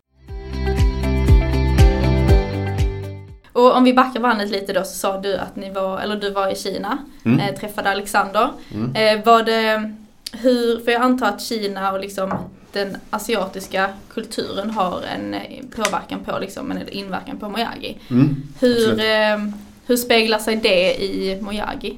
Och 3.55 3.75
om 3.77 3.83
vi 3.83 3.93
backar 3.93 4.19
bandet 4.19 4.49
lite 4.49 4.73
då 4.73 4.83
så 4.83 4.95
sa 4.95 5.21
du 5.21 5.37
att 5.37 5.55
ni 5.55 5.71
var, 5.71 5.99
eller 5.99 6.15
du 6.15 6.31
var 6.31 6.51
i 6.51 6.55
Kina, 6.55 6.97
Mm. 7.25 7.39
eh, 7.39 7.55
träffade 7.59 7.89
Alexander. 7.91 8.49
Mm. 8.73 8.95
Eh, 9.19 9.25
var 9.25 9.43
det, 9.43 9.93
hur, 10.31 10.79
för 10.79 10.91
jag 10.91 11.01
antar 11.01 11.27
att 11.27 11.41
Kina 11.41 11.91
och 11.91 11.99
liksom 11.99 12.33
den 12.73 12.97
asiatiska 13.09 13.89
kulturen 14.13 14.69
har 14.69 15.01
en 15.15 15.33
eh, 15.33 15.41
påverkan 15.75 16.19
på, 16.25 16.39
liksom, 16.39 16.71
en 16.71 16.89
inverkan 16.89 17.37
på 17.37 17.49
Mojagi. 17.49 17.97
Mm. 18.09 18.35
Hur, 18.59 18.99
eh, 18.99 19.37
hur 19.85 19.97
speglar 19.97 20.39
sig 20.39 20.55
det 20.55 21.03
i 21.03 21.41
Mojagi? 21.41 21.97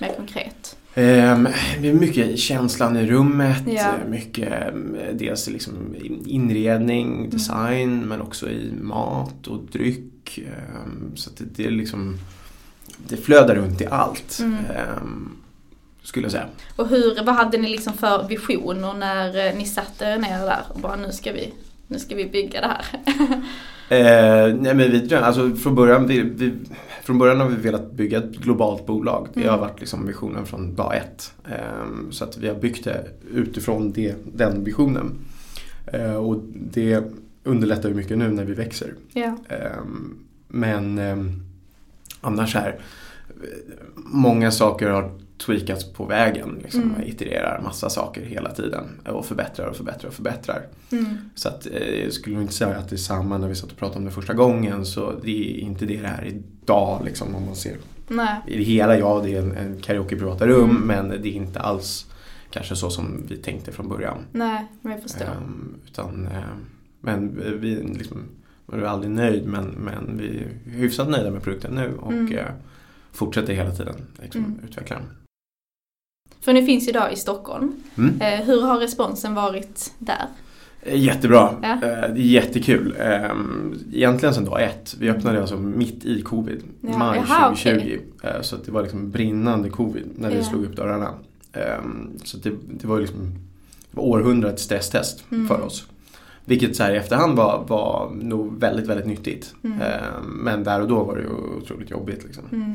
Mer 0.00 0.12
konkret. 0.16 0.76
Det 0.94 1.88
är 1.88 1.92
mycket 1.92 2.38
känslan 2.38 2.96
i 2.96 3.06
rummet, 3.06 3.62
Ja. 3.66 3.72
eh, 3.80 4.08
mycket 4.08 4.48
eh, 4.52 4.74
dels 5.12 5.48
liksom 5.48 5.94
inredning, 6.26 7.30
design 7.30 8.00
men 8.08 8.20
också 8.20 8.48
i 8.50 8.72
mat 8.80 9.46
och 9.46 9.58
dryck. 9.72 10.12
Ehm, 10.38 11.16
så 11.16 11.30
det, 11.36 11.44
det 11.44 11.66
är 11.66 11.70
liksom 11.70 12.18
det 12.98 13.16
flödar 13.16 13.54
runt 13.54 13.80
i 13.80 13.86
allt. 13.86 14.38
Mm. 14.40 14.54
ehm, 14.54 15.36
skulle 16.02 16.24
jag 16.24 16.32
säga. 16.32 16.46
Och 16.76 16.88
hur, 16.88 17.24
vad 17.24 17.34
hade 17.34 17.58
ni 17.58 17.68
liksom 17.68 17.92
för 17.92 18.28
visioner 18.28 18.94
när 18.94 19.46
eh, 19.48 19.54
ni 19.58 19.66
satte 19.66 20.04
er 20.04 20.18
ner 20.18 20.38
där 20.38 20.62
och 20.68 20.80
bara 20.80 20.96
nu 20.96 21.12
ska 21.12 21.32
vi, 21.32 21.52
nu 21.86 21.98
ska 21.98 22.14
vi 22.16 22.24
bygga 22.26 22.60
det 22.60 22.66
här? 22.66 22.84
Eh, 23.88 24.54
nej 24.54 24.74
men 24.74 24.90
vi, 24.90 25.14
alltså 25.14 25.50
från, 25.56 25.74
början, 25.74 26.06
vi, 26.06 26.20
vi, 26.20 26.52
från 27.02 27.18
början 27.18 27.40
har 27.40 27.48
vi 27.48 27.56
velat 27.56 27.92
bygga 27.92 28.18
ett 28.18 28.36
globalt 28.36 28.86
bolag. 28.86 29.28
Det 29.34 29.40
har 29.40 29.48
Mm. 29.48 29.60
varit 29.60 29.80
liksom 29.80 30.06
visionen 30.06 30.46
från 30.46 30.74
dag 30.74 30.96
ett. 30.96 31.32
Ehm, 31.48 32.12
så 32.12 32.24
att 32.24 32.36
vi 32.38 32.48
har 32.48 32.54
byggt 32.54 32.84
det 32.84 33.06
utifrån 33.32 33.92
det, 33.92 34.14
den 34.34 34.64
visionen. 34.64 35.18
Eh, 35.86 36.14
och 36.16 36.42
det 36.54 37.02
underlättar 37.46 37.88
ju 37.88 37.94
mycket 37.94 38.18
nu 38.18 38.28
när 38.30 38.44
vi 38.44 38.54
växer. 38.54 38.94
ja. 39.12 39.36
Ehm, 39.48 40.18
men 40.48 40.98
ehm, 40.98 41.42
annars 42.20 42.54
här, 42.54 42.78
många 43.96 44.50
saker 44.50 44.88
har 44.90 45.10
tweakats 45.46 45.92
på 45.92 46.04
vägen. 46.04 46.58
Liksom. 46.62 46.80
Mm. 46.82 46.92
Man 46.92 47.02
itererar 47.04 47.60
massa 47.64 47.90
saker 47.90 48.22
hela 48.22 48.50
tiden 48.54 48.84
och 49.08 49.26
förbättrar 49.26 49.66
och 49.66 49.76
förbättrar 49.76 50.08
och 50.08 50.14
förbättrar. 50.14 50.66
Mm. 50.92 51.16
Så 51.34 51.48
att, 51.48 51.66
eh, 51.66 52.02
jag 52.04 52.12
skulle 52.12 52.40
inte 52.40 52.52
säga 52.54 52.76
att 52.76 52.88
det 52.88 52.96
är 52.96 52.98
samma 52.98 53.38
när 53.38 53.48
vi 53.48 53.54
satt 53.54 53.70
och 53.72 53.76
pratade 53.78 53.98
om 53.98 54.04
det 54.04 54.10
första 54.10 54.34
gången. 54.34 54.86
Så 54.86 55.12
det 55.22 55.50
är 55.50 55.58
inte 55.60 55.86
det 55.86 56.00
det 56.00 56.06
är 56.08 56.24
idag 56.24 57.02
liksom, 57.04 57.34
om 57.34 57.46
man 57.46 57.56
ser. 57.56 57.76
Nej. 58.08 58.40
I 58.46 58.56
det 58.58 58.64
hela, 58.64 58.98
ja 58.98 59.20
det 59.24 59.34
är 59.34 59.42
en, 59.42 59.56
en 59.56 59.80
karaoke 59.80 60.16
privata 60.16 60.46
rum 60.46 60.70
Mm. 60.70 60.82
men 60.82 61.22
det 61.22 61.28
är 61.28 61.32
inte 61.32 61.60
alls 61.60 62.06
kanske 62.50 62.76
så 62.76 62.90
som 62.90 63.22
vi 63.28 63.36
tänkte 63.36 63.72
från 63.72 63.88
början. 63.88 64.18
Nej, 64.32 64.66
men 64.80 64.92
jag 64.92 65.02
förstår. 65.02 65.24
Ehm, 65.24 65.74
utan, 65.86 66.26
ehm, 66.26 66.66
men 67.06 67.40
vi 67.60 67.74
liksom, 67.98 68.22
är 68.72 68.82
aldrig 68.82 69.10
nöjd 69.10 69.46
men, 69.46 69.64
men 69.66 70.18
vi 70.18 70.38
är 70.38 70.70
hyfsat 70.70 71.08
nöjda 71.08 71.30
med 71.30 71.42
produkten 71.42 71.74
nu 71.74 71.94
och 72.00 72.12
Mm. 72.12 72.32
eh, 72.36 72.44
fortsätter 73.12 73.52
hela 73.54 73.70
tiden 73.70 73.94
liksom, 74.22 74.44
Mm. 74.44 74.58
utveckla 74.68 74.96
den. 74.96 75.06
För 76.40 76.52
ni 76.52 76.66
finns 76.66 76.88
idag 76.88 77.12
i 77.12 77.16
Stockholm. 77.16 77.72
Mm. 77.98 78.20
Eh, 78.20 78.46
hur 78.46 78.62
har 78.62 78.78
responsen 78.80 79.34
varit 79.34 79.92
där? 79.98 80.26
Eh, 80.82 81.00
Jättebra, 81.00 81.54
Ja. 81.62 81.78
Det 81.80 81.86
är 81.88 82.14
jättekul. 82.16 82.96
Ehm, 83.00 83.74
Egentligen 83.92 84.34
sedan 84.34 84.44
dag 84.44 84.62
ett. 84.62 84.96
Vi 85.00 85.10
öppnade 85.10 85.40
alltså 85.40 85.56
mitt 85.56 86.04
i 86.04 86.22
covid, 86.22 86.62
Ja, 86.80 86.98
maj 86.98 87.22
jaha, 87.28 87.48
2020. 87.54 87.98
Eh, 88.22 88.40
Så 88.42 88.56
att 88.56 88.64
det 88.64 88.72
var 88.72 88.82
liksom 88.82 89.10
brinnande 89.10 89.70
covid 89.70 90.06
när 90.16 90.30
vi 90.30 90.36
Ja. 90.36 90.44
slog 90.44 90.64
upp 90.64 90.76
dörrarna. 90.76 91.14
Ehm, 91.52 92.10
Så 92.24 92.36
det, 92.36 92.52
det 92.70 92.86
var 92.86 93.00
liksom 93.00 93.20
det 93.90 93.96
var 93.96 94.02
århundradets 94.04 94.62
stresstest 94.62 95.24
Mm. 95.30 95.48
för 95.48 95.60
oss. 95.60 95.86
Vilket 96.48 96.76
så 96.76 96.82
här 96.82 96.94
i 96.94 96.96
efterhand 96.96 97.36
var, 97.36 97.64
var 97.68 98.10
nog 98.14 98.60
väldigt, 98.60 98.86
väldigt 98.86 99.06
nyttigt. 99.06 99.54
Mm. 99.64 99.80
Ehm, 99.80 100.24
Men 100.44 100.64
där 100.64 100.80
och 100.80 100.88
då 100.88 101.04
var 101.04 101.16
det 101.16 101.22
ju 101.22 101.28
otroligt 101.62 101.90
jobbigt. 101.90 102.24
Liksom. 102.24 102.44
Mm. 102.52 102.72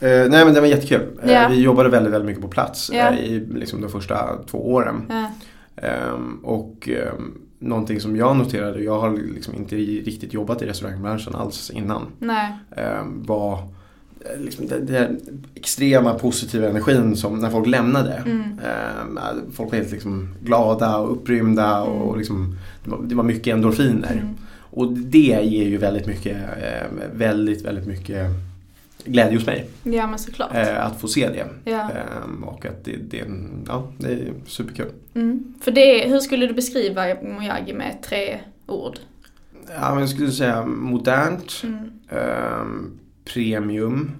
Eh, 0.00 0.30
nej 0.30 0.44
men 0.44 0.54
det 0.54 0.60
var 0.60 0.66
jättekul. 0.68 1.18
Eh, 1.22 1.32
Ja. 1.32 1.48
Vi 1.50 1.60
jobbade 1.62 1.88
väldigt, 1.88 2.12
väldigt 2.12 2.26
mycket 2.26 2.42
på 2.42 2.48
plats 2.48 2.90
eh, 2.90 3.18
i 3.18 3.46
liksom, 3.54 3.80
de 3.80 3.90
första 3.90 4.42
två 4.46 4.72
åren. 4.72 5.12
Ehm, 5.76 6.38
och 6.44 6.88
um, 7.16 7.38
någonting 7.58 8.00
som 8.00 8.16
jag 8.16 8.36
noterade, 8.36 8.82
jag 8.82 9.00
har 9.00 9.16
liksom 9.34 9.54
inte 9.54 9.76
riktigt 9.76 10.34
jobbat 10.34 10.62
i 10.62 10.66
restaurangbranschen 10.66 11.34
alls 11.34 11.70
innan, 11.70 12.02
Nej. 12.18 12.52
um, 13.00 13.22
var 13.26 13.52
eh, 13.58 13.64
liksom 14.38 14.66
den, 14.66 14.86
den 14.86 15.20
extrema 15.54 16.14
positiva 16.14 16.68
energin 16.68 17.16
som 17.16 17.38
när 17.38 17.50
folk 17.50 17.66
lämnade. 17.66 18.12
Mm. 18.26 18.42
Ehm, 18.42 19.18
folk 19.52 19.70
var 19.70 19.78
helt 19.78 19.92
liksom 19.92 20.28
glada 20.42 20.96
och 20.98 21.12
upprymda 21.12 21.80
och 21.82 22.06
Mm. 22.08 22.18
liksom, 22.18 22.56
det, 22.84 22.90
var, 22.90 23.02
det 23.02 23.14
var 23.14 23.24
mycket 23.24 23.54
endorfiner. 23.54 24.12
Mm. 24.12 24.26
Och 24.72 24.92
det 24.92 25.18
ger 25.42 25.64
ju 25.68 25.76
väldigt 25.76 26.06
mycket, 26.06 26.36
eh, 26.36 26.86
väldigt, 27.12 27.64
väldigt 27.64 27.86
mycket 27.86 28.26
glädje 29.04 29.36
hos 29.38 29.46
mig. 29.46 29.68
Ja 29.82 30.06
men 30.06 30.18
såklart. 30.18 30.54
Eh, 30.54 30.86
att 30.86 31.00
få 31.00 31.08
se 31.08 31.28
det. 31.28 31.46
Ja. 31.70 31.80
Ehm, 31.90 32.44
och 32.44 32.66
att 32.66 32.84
det, 32.84 32.96
det, 32.96 33.24
ja, 33.66 33.92
det 33.98 34.12
är 34.12 34.32
superkul. 34.46 34.86
Mm. 35.14 35.54
För 35.60 35.70
det, 35.70 36.08
hur 36.08 36.18
skulle 36.20 36.46
du 36.46 36.52
beskriva 36.54 37.02
Mojagi 37.22 37.72
med 37.72 37.98
tre 38.02 38.38
ord? 38.66 38.98
Ja, 39.80 39.90
men 39.90 40.00
jag 40.00 40.08
skulle 40.08 40.30
säga 40.30 40.66
modernt, 40.66 41.62
Mm. 41.64 42.90
Premium 43.24 44.10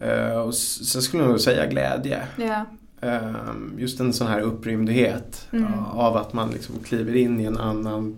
eh, 0.00 0.38
och 0.38 0.54
sen 0.54 1.02
skulle 1.02 1.22
jag 1.22 1.30
nog 1.30 1.40
säga 1.40 1.66
glädje. 1.66 2.22
Ehm, 3.00 3.72
just 3.78 4.00
en 4.00 4.12
sån 4.12 4.26
här 4.26 4.40
upprymdhet 4.40 5.46
Mm. 5.52 5.72
av 5.92 6.16
att 6.16 6.32
man 6.32 6.50
liksom 6.50 6.74
kliver 6.84 7.16
in 7.16 7.40
i 7.40 7.44
en 7.44 7.56
annan 7.58 8.16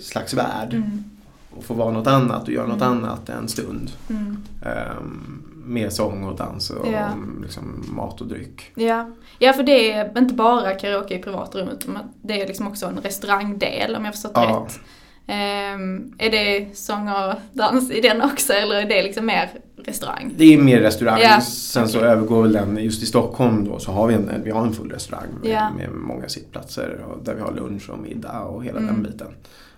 slags 0.00 0.34
värld 0.34 0.74
Mm. 0.74 1.04
och 1.50 1.64
får 1.64 1.74
vara 1.74 1.92
något 1.92 2.06
annat 2.06 2.42
och 2.42 2.48
göra 2.54 2.66
något 2.66 2.82
Mm. 2.82 2.98
annat 2.98 3.28
en 3.28 3.48
stund. 3.48 3.90
Mm. 4.10 4.36
Ehm, 4.62 5.42
med 5.64 5.92
sång 5.92 6.24
och 6.24 6.36
dans 6.36 6.70
och 6.70 6.86
Ja. 6.92 7.08
liksom, 7.42 7.84
mat 7.88 8.20
och 8.20 8.26
dryck. 8.26 8.72
Ja. 8.74 9.10
ja, 9.38 9.52
för 9.52 9.62
det 9.62 9.92
är 9.92 10.18
inte 10.18 10.34
bara 10.34 10.74
karaoke 10.74 11.14
i 11.18 11.22
privatrummet, 11.22 11.74
utan 11.84 11.98
det 12.22 12.40
är 12.42 12.46
liksom 12.46 12.66
också 12.66 12.86
en 12.86 12.98
restaurangdel 13.00 13.96
om 13.96 14.04
jag 14.04 14.14
förstått 14.14 14.32
Ja. 14.34 14.64
rätt. 14.66 14.80
Ehm, 15.26 16.12
är 16.18 16.30
det 16.30 16.76
sång 16.76 17.08
och 17.08 17.34
dans 17.52 17.90
i 17.90 18.00
den 18.00 18.22
också 18.22 18.52
eller 18.52 18.74
är 18.74 18.88
det 18.88 19.02
liksom 19.02 19.26
mer 19.26 19.50
restaurang? 19.84 20.34
Det 20.36 20.54
är 20.54 20.58
mer 20.58 20.80
restaurang. 20.80 21.20
Ja, 21.22 21.40
Sen 21.40 21.88
så 21.88 21.98
övergår 22.00 22.42
väl 22.42 22.52
den, 22.52 22.76
just 22.76 23.02
i 23.02 23.06
Stockholm 23.06 23.64
då 23.64 23.78
så 23.78 23.92
har 23.92 24.06
vi 24.06 24.14
en, 24.14 24.30
vi 24.44 24.50
har 24.50 24.66
en 24.66 24.72
full 24.72 24.90
restaurang 24.90 25.26
med, 25.42 25.50
Ja. 25.52 25.70
med 25.76 25.90
många 25.92 26.28
sittplatser 26.28 27.04
och 27.08 27.24
där 27.24 27.34
vi 27.34 27.40
har 27.40 27.52
lunch 27.52 27.90
och 27.90 27.98
middag 27.98 28.40
och 28.40 28.64
hela 28.64 28.78
Mm. 28.78 28.94
den 28.94 29.02
biten. 29.02 29.28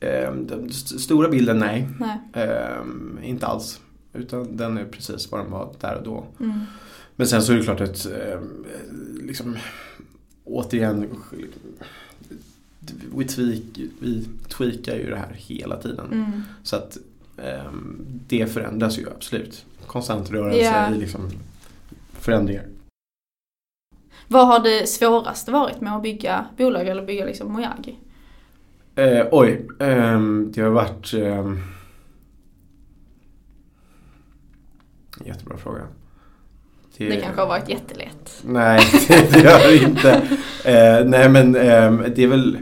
Eh, 0.00 0.32
den 0.34 0.66
st- 0.70 0.98
stora 0.98 1.28
bilden, 1.28 1.58
nej. 1.58 1.88
Nej. 2.00 2.18
Eh, 2.32 3.28
inte 3.30 3.46
alls. 3.46 3.80
Utan 4.12 4.56
den 4.56 4.78
är 4.78 4.84
precis 4.84 5.30
vad 5.30 5.40
den 5.40 5.50
var 5.52 5.72
där 5.80 5.94
och 5.96 6.02
då. 6.04 6.24
Mm. 6.40 6.60
Men 7.16 7.26
sen 7.26 7.42
så 7.42 7.52
är 7.52 7.56
det 7.56 7.62
klart 7.62 7.80
att 7.80 8.06
eh, 8.06 8.40
liksom, 9.22 9.56
återigen 10.44 11.06
vi, 13.16 13.24
tweak, 13.24 13.62
vi 14.00 14.24
tweakar 14.48 14.94
ju 14.96 15.10
det 15.10 15.16
här 15.16 15.32
hela 15.36 15.76
tiden. 15.76 16.06
Mm. 16.12 16.42
Så 16.62 16.76
att 16.76 16.98
eh, 17.36 17.72
det 18.28 18.46
förändras 18.46 18.98
ju 18.98 19.06
absolut. 19.16 19.64
Konstant 19.86 20.30
rörelse 20.30 20.60
Ja. 20.64 20.94
i 20.94 20.98
liksom 20.98 21.30
förändringar. 22.26 22.64
Vad 24.28 24.46
har 24.46 24.60
det 24.60 24.88
svåraste 24.88 25.50
varit 25.50 25.80
med 25.80 25.96
att 25.96 26.02
bygga 26.02 26.46
bolag 26.56 26.88
eller 26.88 27.06
bygga 27.06 27.24
liksom 27.24 27.52
Mojagi? 27.52 27.98
Eh, 28.94 29.26
oj, 29.30 29.68
ehm, 29.80 30.52
det 30.54 30.60
har 30.60 30.70
varit 30.70 31.12
ehm, 31.14 31.60
Jättebra 35.24 35.56
fråga. 35.56 35.86
Det 36.96 37.20
kanske 37.20 37.40
har 37.40 37.48
varit 37.48 37.68
jättelätt. 37.68 38.42
Nej, 38.44 38.80
det, 39.08 39.32
det 39.32 39.40
gör 39.40 39.58
det 39.58 39.76
inte. 39.76 40.10
Eh, 40.64 41.04
nej 41.04 41.28
men 41.28 41.56
eh, 41.56 42.10
det 42.14 42.22
är 42.22 42.28
väl 42.28 42.58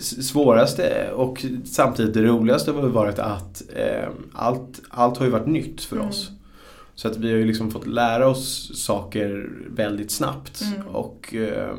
svåraste 0.00 1.10
och 1.12 1.44
samtidigt 1.64 2.14
det 2.14 2.22
roligaste 2.22 2.72
har 2.72 2.82
varit 2.82 3.18
att 3.18 3.62
eh, 3.76 4.08
allt, 4.32 4.80
allt 4.88 5.18
har 5.18 5.24
ju 5.24 5.32
varit 5.32 5.46
nytt 5.46 5.80
för 5.80 5.96
Mm. 5.96 6.08
Så 6.98 7.08
att 7.08 7.16
vi 7.16 7.30
har 7.30 7.38
ju 7.38 7.44
liksom 7.44 7.70
fått 7.70 7.86
lära 7.86 8.28
oss 8.28 8.70
saker 8.84 9.50
väldigt 9.70 10.10
snabbt 10.10 10.62
Mm. 10.62 10.86
och 10.86 11.34
eh, 11.34 11.74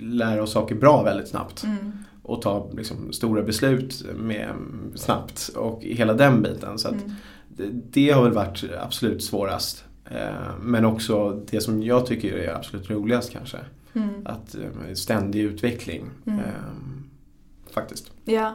lära 0.00 0.42
oss 0.42 0.52
saker 0.52 0.74
bra 0.74 1.02
väldigt 1.02 1.28
snabbt. 1.28 1.64
Mm. 1.64 1.92
Och 2.22 2.42
ta 2.42 2.70
liksom, 2.76 3.12
stora 3.12 3.42
beslut 3.42 4.04
med, 4.16 4.48
snabbt 4.94 5.50
och 5.56 5.82
hela 5.82 6.14
den 6.14 6.42
biten. 6.42 6.78
Så 6.78 6.88
Mm. 6.88 7.00
det, 7.48 7.68
det 7.90 8.10
har 8.10 8.22
väl 8.22 8.32
varit 8.32 8.64
absolut 8.80 9.24
svårast. 9.24 9.84
Eh, 10.04 10.56
men 10.60 10.84
också 10.84 11.42
det 11.50 11.60
som 11.60 11.82
jag 11.82 12.06
tycker 12.06 12.36
är 12.36 12.54
absolut 12.54 12.90
roligast 12.90 13.32
kanske. 13.32 13.58
Mm. 13.92 14.08
Att 14.24 14.54
eh, 14.54 14.94
ständig 14.94 15.40
utveckling. 15.40 16.10
Eh, 16.26 16.32
faktiskt. 17.74 18.10
Ja. 18.24 18.54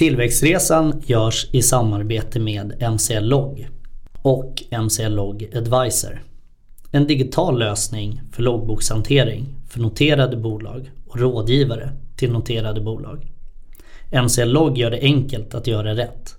Tillväxtresan 0.00 1.02
görs 1.06 1.46
i 1.52 1.62
samarbete 1.62 2.40
med 2.40 2.92
MCL 2.92 3.24
Log 3.24 3.68
och 4.22 4.62
MCL 4.84 5.14
Log 5.14 5.50
Advisor. 5.54 6.22
En 6.90 7.06
digital 7.06 7.58
lösning 7.58 8.20
för 8.32 8.42
loggbokshantering 8.42 9.46
för 9.68 9.80
noterade 9.80 10.36
bolag 10.36 10.90
och 11.06 11.18
rådgivare 11.18 11.92
till 12.16 12.32
noterade 12.32 12.80
bolag. 12.80 13.32
MCL 14.24 14.48
Log 14.48 14.78
gör 14.78 14.90
det 14.90 15.00
enkelt 15.00 15.54
att 15.54 15.66
göra 15.66 15.94
rätt. 15.94 16.34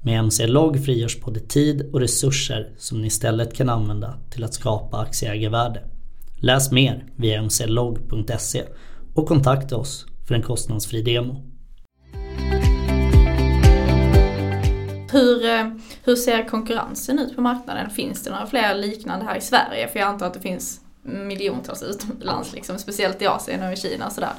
Med 0.00 0.24
MCL 0.24 0.52
Log 0.52 0.84
frigörs 0.84 1.20
både 1.20 1.40
tid 1.40 1.90
och 1.92 2.00
resurser 2.00 2.70
som 2.78 3.00
ni 3.00 3.06
istället 3.06 3.56
kan 3.56 3.68
använda 3.68 4.14
till 4.30 4.44
att 4.44 4.54
skapa 4.54 4.98
aktieägarvärde. 4.98 5.82
Läs 6.36 6.72
mer 6.72 7.04
via 7.16 7.42
mclog.se 7.42 8.62
och 9.14 9.28
kontakta 9.28 9.76
oss 9.76 10.06
för 10.28 10.34
en 10.34 10.42
kostnadsfri 10.42 11.02
demo. 11.02 11.55
Hur, 15.16 15.46
eh, 15.46 15.66
hur 16.04 16.16
ser 16.16 16.48
konkurrensen 16.48 17.18
ut 17.18 17.36
på 17.36 17.40
marknaden? 17.40 17.90
Finns 17.90 18.22
det 18.22 18.30
några 18.30 18.46
fler 18.46 18.74
liknande 18.74 19.24
här 19.24 19.36
i 19.36 19.40
Sverige? 19.40 19.88
För 19.88 19.98
jag 19.98 20.08
antar 20.08 20.26
att 20.26 20.34
det 20.34 20.40
finns 20.40 20.80
miljontals 21.02 21.82
utomlands, 21.82 22.52
liksom, 22.52 22.78
speciellt 22.78 23.22
i 23.22 23.26
Asien 23.26 23.62
och 23.62 23.72
i 23.72 23.76
Kina 23.76 24.06
och 24.06 24.12
sådär. 24.12 24.32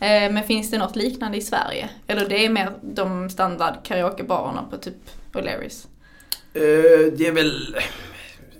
Eh, 0.00 0.32
men 0.32 0.42
finns 0.42 0.70
det 0.70 0.78
något 0.78 0.96
liknande 0.96 1.38
i 1.38 1.40
Sverige? 1.40 1.90
Eller 2.06 2.28
det 2.28 2.44
är 2.44 2.48
mer 2.48 2.72
de 2.82 3.30
standard 3.30 3.74
karaokebarerna 3.84 4.64
på 4.70 4.76
typ 4.76 4.96
O'Learys? 5.32 5.86
Eh, 6.54 7.12
det 7.12 7.26
är 7.26 7.32
väl 7.32 7.76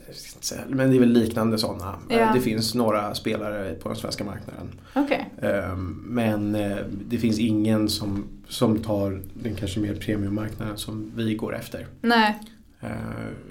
jag 0.07 0.17
ska 0.17 0.36
inte 0.36 0.36
säga, 0.36 0.36
men 0.69 0.91
det 0.91 0.97
är 0.97 1.01
väl 1.01 1.09
liknande 1.13 1.59
sådana. 1.59 1.95
Eh, 2.11 2.17
Ja. 2.19 2.33
Det 2.35 2.41
finns 2.41 2.75
några 2.75 3.15
spelare 3.15 3.75
på 3.75 3.89
den 3.89 3.99
svenska 3.99 4.25
marknaden. 4.25 4.69
Okej. 4.95 5.31
Eh, 5.43 5.77
Men 6.05 6.55
eh, 6.55 6.77
det 7.09 7.19
finns 7.19 7.39
ingen 7.39 7.89
som, 7.89 8.25
som 8.49 8.79
tar 8.83 9.21
den 9.35 9.55
kanske 9.55 9.81
mer 9.81 9.95
premiummarknaden 9.95 10.79
som 10.79 11.13
vi 11.17 11.35
går 11.35 11.57
efter. 11.57 11.87
Nej. 12.01 12.39
Eh, 12.81 12.91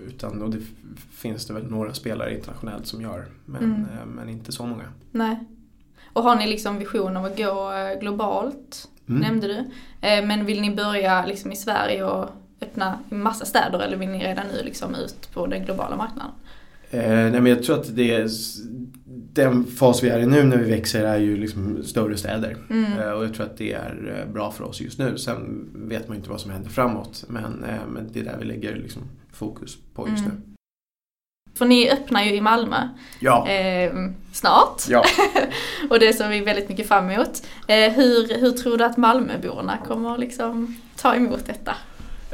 Utan, 0.08 0.42
och 0.42 0.50
det 0.50 0.60
finns 1.12 1.46
det 1.46 1.54
väl 1.54 1.66
några 1.72 1.94
spelare 1.94 2.36
internationellt 2.36 2.88
som 2.88 3.02
gör. 3.02 3.26
Men, 3.46 3.64
Mm. 3.64 3.86
men 4.16 4.30
inte 4.30 4.52
så 4.52 4.66
många. 4.66 4.84
Nej. 5.12 5.40
Och 6.14 6.24
har 6.24 6.36
ni 6.36 6.48
liksom 6.48 6.78
vision 6.80 7.18
om 7.18 7.26
att 7.26 7.38
gå 7.38 7.72
globalt? 8.02 8.88
Mm. 9.10 9.22
Nämnde 9.22 9.48
du. 9.48 9.64
Men 10.02 10.46
vill 10.46 10.62
ni 10.62 10.76
börja 10.76 11.26
liksom 11.26 11.52
i 11.52 11.56
Sverige 11.56 12.04
och 12.04 12.30
öppna 12.62 13.00
i 13.12 13.14
massa 13.14 13.46
städer 13.46 13.80
eller 13.80 13.98
vill 13.98 14.10
ni 14.10 14.24
redan 14.28 14.46
nu 14.48 14.64
liksom 14.64 14.96
ut 14.96 15.30
på 15.34 15.48
den 15.48 15.66
globala 15.66 15.96
marknaden? 15.96 16.32
Eh, 16.92 17.02
nej 17.10 17.32
men 17.32 17.46
jag 17.46 17.64
tror 17.64 17.80
att 17.80 17.96
det 17.96 18.12
är, 18.16 18.30
den 19.34 19.66
fas 19.66 20.04
vi 20.04 20.10
är 20.10 20.20
i 20.20 20.26
nu 20.26 20.44
när 20.44 20.58
vi 20.58 20.72
växer 20.72 21.04
är 21.06 21.18
ju 21.18 21.38
liksom 21.38 21.84
större 21.84 22.18
städer. 22.18 22.58
Mm. 22.70 22.94
Eh, 23.00 23.10
och 23.12 23.24
jag 23.26 23.34
tror 23.34 23.46
att 23.46 23.58
det 23.58 23.74
är 23.74 24.20
eh, 24.28 24.34
bra 24.34 24.52
för 24.52 24.64
oss 24.64 24.82
just 24.82 25.00
nu. 25.00 25.18
Sen 25.18 25.70
vet 25.74 26.08
man 26.08 26.16
ju 26.16 26.20
inte 26.20 26.30
vad 26.30 26.42
som 26.42 26.52
händer 26.52 26.70
framåt. 26.70 27.24
Men, 27.28 27.66
men 27.88 28.10
det 28.12 28.20
är 28.20 28.24
där 28.24 28.38
vi 28.40 28.46
lägger 28.46 28.76
liksom 28.76 29.02
fokus 29.34 29.78
på 29.96 30.10
just 30.10 30.26
Mm. 30.26 30.36
nu. 30.36 30.42
För 31.58 31.66
ni 31.66 31.92
öppnar 31.92 32.24
ju 32.24 32.36
i 32.36 32.42
Malmö 32.42 32.76
Ja. 33.20 33.50
eh, 33.50 33.94
snart. 34.34 34.82
ja. 34.90 35.04
och 35.90 36.00
det 36.00 36.14
ser 36.14 36.30
vi 36.30 36.40
väldigt 36.42 36.70
mycket 36.70 36.88
fram 36.88 37.10
emot. 37.10 37.44
Eh, 37.68 37.94
hur, 37.94 38.40
hur 38.42 38.52
tror 38.52 38.78
du 38.78 38.84
att 38.86 38.98
Malmöborna 38.98 39.78
kommer 39.88 40.18
liksom 40.18 40.76
ta 40.96 41.16
emot 41.16 41.46
detta? 41.46 41.76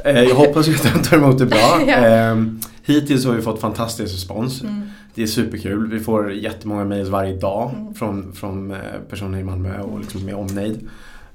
Eh, 0.04 0.20
jag 0.22 0.34
hoppas 0.34 0.68
att 0.68 0.94
de 0.94 1.02
tar 1.02 1.16
emot 1.16 1.38
det 1.38 1.46
bra. 1.46 1.80
Ja. 1.86 2.06
eh, 2.06 2.42
hittills 2.84 3.24
har 3.26 3.32
vi 3.32 3.42
fått 3.42 3.60
fantastisk 3.60 4.14
respons. 4.14 4.62
Mm. 4.62 4.82
Det 5.14 5.22
är 5.22 5.26
superkul. 5.26 5.90
Vi 5.90 6.00
får 6.00 6.32
jättemånga 6.32 6.84
mejl 6.84 7.10
varje 7.10 7.36
dag 7.36 7.70
Mm. 7.76 7.94
från, 7.94 8.32
från 8.32 8.70
eh, 8.70 8.76
personer 9.10 9.38
i 9.38 9.44
Malmö 9.44 9.80
och 9.80 9.98
liksom 10.00 10.24
med 10.24 10.34
omnejd. 10.34 10.88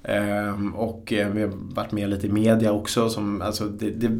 Ehm, 0.03 0.73
och 0.75 1.13
eh, 1.13 1.29
vi 1.29 1.41
har 1.41 1.51
varit 1.53 1.91
med 1.91 2.09
lite 2.09 2.27
i 2.27 2.29
media 2.31 2.71
också. 2.71 3.09
Som, 3.09 3.41
alltså 3.41 3.65
det, 3.65 3.89
det, 3.89 4.19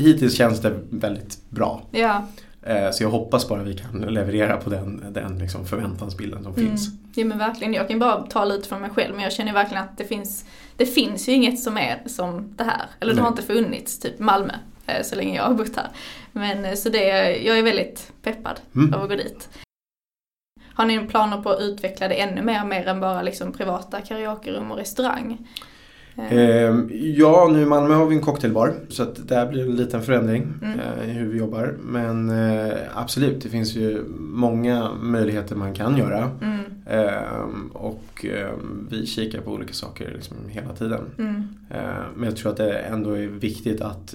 hittills 0.00 0.34
känns 0.34 0.60
det 0.60 0.72
väldigt 0.90 1.38
bra. 1.50 1.82
Ja, 1.90 2.26
så 2.92 3.02
jag 3.02 3.10
hoppas 3.10 3.48
bara 3.48 3.62
vi 3.62 3.74
kan 3.76 4.00
leverera 4.00 4.56
på 4.56 4.70
den, 4.70 5.04
den 5.12 5.38
liksom 5.38 5.66
förväntansbilden 5.66 6.42
som 6.44 6.52
Mm. 6.54 6.66
finns. 6.68 6.88
ja 7.14 7.24
men 7.24 7.38
verkligen. 7.38 7.74
Jag 7.74 7.88
kan 7.88 7.98
bara 7.98 8.22
tala 8.22 8.54
ut 8.54 8.66
från 8.66 8.80
mig 8.80 8.90
själv 8.90 9.14
men 9.14 9.24
jag 9.24 9.32
känner 9.32 9.52
verkligen 9.52 9.82
att 9.84 9.98
det 9.98 10.04
finns, 10.04 10.44
det 10.76 10.86
finns 10.86 11.28
ju 11.28 11.32
inget 11.32 11.60
som 11.60 11.76
är 11.78 12.02
som 12.06 12.54
det 12.56 12.64
här. 12.64 12.86
Eller 13.00 13.14
det 13.14 13.20
har 13.20 13.30
Nej. 13.30 13.38
inte 13.40 13.52
funnits, 13.54 13.98
typ 13.98 14.18
Malmö, 14.18 14.52
eh, 14.86 15.02
så 15.02 15.16
länge 15.16 15.36
jag 15.36 15.44
har 15.44 15.54
bott 15.54 15.76
här. 15.76 15.88
Men 16.32 16.64
eh, 16.64 16.74
så 16.74 16.88
det, 16.88 17.36
jag 17.36 17.58
är 17.58 17.62
väldigt 17.62 18.12
peppad 18.22 18.60
Mm. 18.74 18.94
av 18.94 19.02
att 19.02 19.08
gå 19.08 19.16
dit. 19.16 19.48
Har 20.74 20.84
ni 20.84 20.98
planer 20.98 21.36
på 21.42 21.50
att 21.50 21.60
utveckla 21.60 22.08
det 22.08 22.14
ännu 22.14 22.42
mer, 22.42 22.64
mer 22.64 22.86
än 22.88 23.00
bara 23.00 23.22
liksom 23.22 23.52
privata 23.52 24.00
karaokerum 24.00 24.70
och 24.70 24.76
restaurang? 24.76 25.48
Eh, 26.16 26.32
Ehm, 26.38 26.90
ja, 26.92 27.48
nu 27.52 27.62
i 27.62 27.66
Malmö 27.66 27.94
har 27.94 28.06
vi 28.06 28.14
en 28.16 28.22
cocktailbar 28.22 28.74
så 28.88 29.02
att 29.02 29.28
där 29.28 29.46
blir 29.50 29.62
en 29.62 29.76
liten 29.76 30.02
förändring 30.02 30.46
Mm. 30.62 30.80
eh, 30.80 31.08
i 31.10 31.12
hur 31.12 31.28
vi 31.28 31.38
jobbar. 31.38 31.74
Men 31.84 32.30
eh, 32.30 32.72
absolut, 32.94 33.42
det 33.42 33.48
finns 33.48 33.74
ju 33.76 34.04
många 34.18 34.90
möjligheter 35.02 35.56
man 35.56 35.74
kan 35.74 35.96
göra. 35.96 36.30
Mm, 36.42 36.58
Ehm, 36.86 37.70
och 37.72 38.24
ehm, 38.24 38.86
vi 38.90 39.06
kikar 39.06 39.40
på 39.40 39.50
olika 39.52 39.72
saker 39.72 40.10
liksom 40.14 40.36
hela 40.48 40.72
tiden. 40.72 41.00
mm, 41.18 41.42
men 42.16 42.24
jag 42.28 42.36
tror 42.36 42.50
att 42.50 42.56
det 42.56 42.78
ändå 42.78 43.10
är 43.12 43.26
viktigt 43.26 43.80
att 43.80 44.14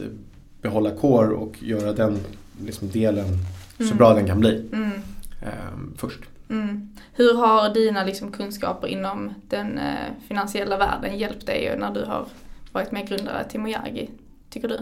behålla 0.61 0.91
core 0.91 1.27
och 1.35 1.63
göra 1.63 1.93
den 1.93 2.17
liksom, 2.65 2.89
delen 2.89 3.25
så 3.77 3.83
Mm. 3.83 3.97
bra 3.97 4.13
den 4.13 4.27
kan 4.27 4.39
bli 4.39 4.65
mm. 4.73 4.91
först. 5.97 6.19
Mm. 6.49 6.89
Hur 7.13 7.33
har 7.37 7.73
dina 7.73 8.03
liksom, 8.03 8.31
kunskaper 8.31 8.87
inom 8.87 9.33
den 9.49 9.77
eh, 9.77 10.07
finansiella 10.27 10.77
världen 10.77 11.17
hjälpt 11.17 11.45
dig 11.45 11.75
när 11.79 11.93
du 11.93 12.03
har 12.05 12.25
varit 12.71 12.91
med 12.91 13.07
grundare 13.07 13.43
till 13.49 13.59
Mojagi, 13.59 14.09
tycker 14.49 14.67
du? 14.67 14.77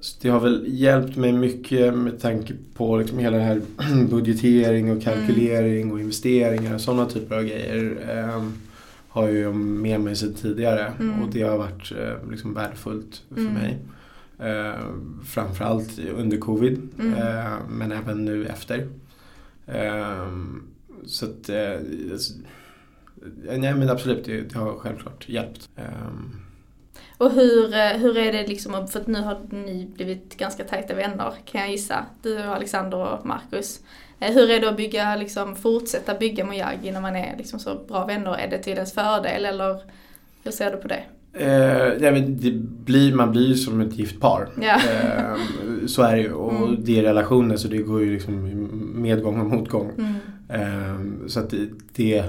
Så 0.00 0.18
det 0.22 0.28
har 0.28 0.40
väl 0.40 0.64
hjälpt 0.68 1.16
mig 1.16 1.32
mycket 1.32 1.94
med 1.94 2.20
tanke 2.20 2.54
på 2.74 2.96
liksom 2.96 3.18
hela 3.18 3.36
det 3.36 3.42
här 3.42 3.60
budgetering 4.10 4.96
och 4.96 5.02
kalkylering 5.02 5.92
och 5.92 6.00
investeringar 6.00 6.74
och 6.74 6.80
sådana 6.80 7.06
typer 7.06 7.36
av 7.36 7.42
grejer. 7.42 7.96
ehm, 8.10 8.52
har 9.08 9.28
ju 9.28 9.38
jag 9.40 9.54
med 9.56 10.00
mig 10.00 10.16
sedan 10.16 10.34
tidigare 10.34 10.92
Mm. 11.00 11.22
och 11.22 11.28
det 11.30 11.42
har 11.42 11.58
varit 11.58 11.92
eh, 11.92 12.30
liksom 12.30 12.54
värdefullt 12.54 13.22
för 13.28 13.40
Mm. 13.40 13.52
mig. 13.54 13.78
Eh, 14.40 14.84
framförallt 15.26 15.98
under 15.98 16.36
covid 16.38 16.88
Mm. 16.98 17.14
eh, 17.14 17.52
men 17.68 17.92
även 17.92 18.24
nu 18.24 18.46
efter. 18.46 18.88
Ehm, 19.66 20.62
så 21.06 21.24
att, 21.24 21.48
eh, 21.48 21.72
alltså, 22.12 22.34
nej 23.44 23.74
men 23.74 23.90
absolut 23.90 24.24
det, 24.24 24.40
det 24.40 24.58
har 24.58 24.72
självklart 24.78 25.28
hjälpt. 25.28 25.68
Och 27.18 27.30
hur, 27.32 27.74
eh, 27.74 27.88
hur 27.88 28.16
är 28.16 28.32
det 28.32 28.46
liksom, 28.46 28.88
för 28.88 29.00
att 29.00 29.06
nu 29.06 29.20
har 29.22 29.40
ni 29.50 29.86
blivit 29.94 30.36
ganska 30.36 30.64
tajta 30.64 30.94
vänner 30.94 31.32
kan 31.44 31.60
jag 31.60 31.70
gissa, 31.70 32.06
du 32.22 32.36
och 32.38 32.54
Alexander 32.56 32.98
och 32.98 33.26
Marcus. 33.26 33.80
Eh, 34.20 34.34
Hur 34.34 34.50
är 34.50 34.60
det 34.60 34.68
att 34.68 34.76
bygga, 34.76 35.16
liksom, 35.16 35.56
fortsätta 35.56 36.14
bygga 36.14 36.44
Mojagi 36.44 36.90
när 36.90 37.00
man 37.00 37.16
är 37.16 37.36
liksom 37.36 37.60
så 37.60 37.74
bra 37.88 38.06
vänner? 38.06 38.34
Är 38.38 38.48
det 38.48 38.58
till 38.58 38.72
ens 38.72 38.92
fördel 38.94 39.44
eller 39.44 39.82
hur 40.44 40.50
ser 40.50 40.70
du 40.70 40.76
på 40.76 40.88
det? 40.88 41.02
Eh, 41.38 41.92
nej, 42.00 42.12
men 42.12 42.36
det 42.40 42.50
blir, 42.84 43.14
man 43.14 43.30
blir 43.32 43.46
ju 43.48 43.54
som 43.54 43.80
ett 43.80 43.98
gift 43.98 44.20
par. 44.20 44.48
Ja. 44.62 44.74
Eh, 44.76 45.86
så 45.86 46.02
är 46.02 46.16
det 46.16 46.22
ju. 46.22 46.32
Och 46.32 46.66
Mm. 46.68 46.76
det 46.84 46.98
är 46.98 47.02
relationer 47.02 47.56
så 47.56 47.68
det 47.68 47.78
går 47.78 48.02
ju 48.04 48.12
liksom 48.12 48.68
medgång 49.02 49.40
och 49.40 49.46
motgång. 49.46 49.90
Mm. 49.98 50.14
Eh, 50.48 51.26
så 51.28 51.40
att 51.40 51.50
det, 51.50 51.68
det, 51.94 52.24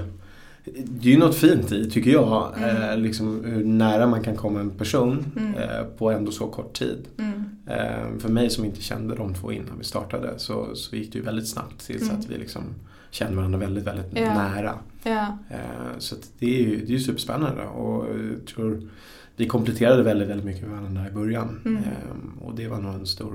det 0.84 1.08
är 1.08 1.12
ju 1.12 1.18
något 1.18 1.34
fint 1.36 1.72
i, 1.72 1.90
tycker 1.90 2.10
jag. 2.10 2.54
Mm. 2.58 2.76
Eh, 2.90 2.96
liksom 2.98 3.44
hur 3.44 3.64
nära 3.64 4.06
man 4.06 4.22
kan 4.22 4.36
komma 4.36 4.60
en 4.60 4.70
person 4.70 5.24
Mm. 5.36 5.54
eh, 5.54 5.84
på 5.98 6.10
ändå 6.10 6.32
så 6.32 6.46
kort 6.46 6.78
tid. 6.78 6.98
Mm. 7.18 7.44
Eh, 7.66 8.18
för 8.18 8.28
mig 8.28 8.50
som 8.50 8.64
inte 8.64 8.82
kände 8.82 9.14
de 9.14 9.34
två 9.34 9.52
innan 9.52 9.78
vi 9.78 9.84
startade 9.84 10.34
så, 10.36 10.66
så 10.74 10.96
gick 10.96 11.12
det 11.12 11.18
ju 11.18 11.24
väldigt 11.24 11.48
snabbt 11.48 11.86
tills 11.86 12.02
Mm. 12.02 12.16
att 12.16 12.30
vi 12.30 12.38
liksom 12.38 12.62
känner 13.10 13.36
varandra 13.36 13.58
väldigt, 13.58 13.84
väldigt 13.86 14.06
Ja. 14.14 14.34
nära. 14.34 14.78
Eh, 15.04 15.58
Så 15.98 16.14
det 16.38 16.46
är 16.46 16.60
ju 16.62 16.84
det 16.86 16.94
är 16.94 16.98
superspännande 16.98 17.62
och 17.64 18.06
jag 18.08 18.46
tror 18.46 18.82
vi 19.36 19.46
kompletterade 19.46 20.02
väldigt, 20.02 20.28
väldigt 20.28 20.46
mycket 20.46 20.62
med 20.68 20.78
varandra 20.78 21.08
i 21.08 21.12
början. 21.12 21.60
Mm. 21.64 21.76
Eh, 21.76 22.44
Och 22.46 22.54
det 22.54 22.68
var 22.68 22.78
nog 22.80 22.94
en 22.94 23.06
stor 23.06 23.34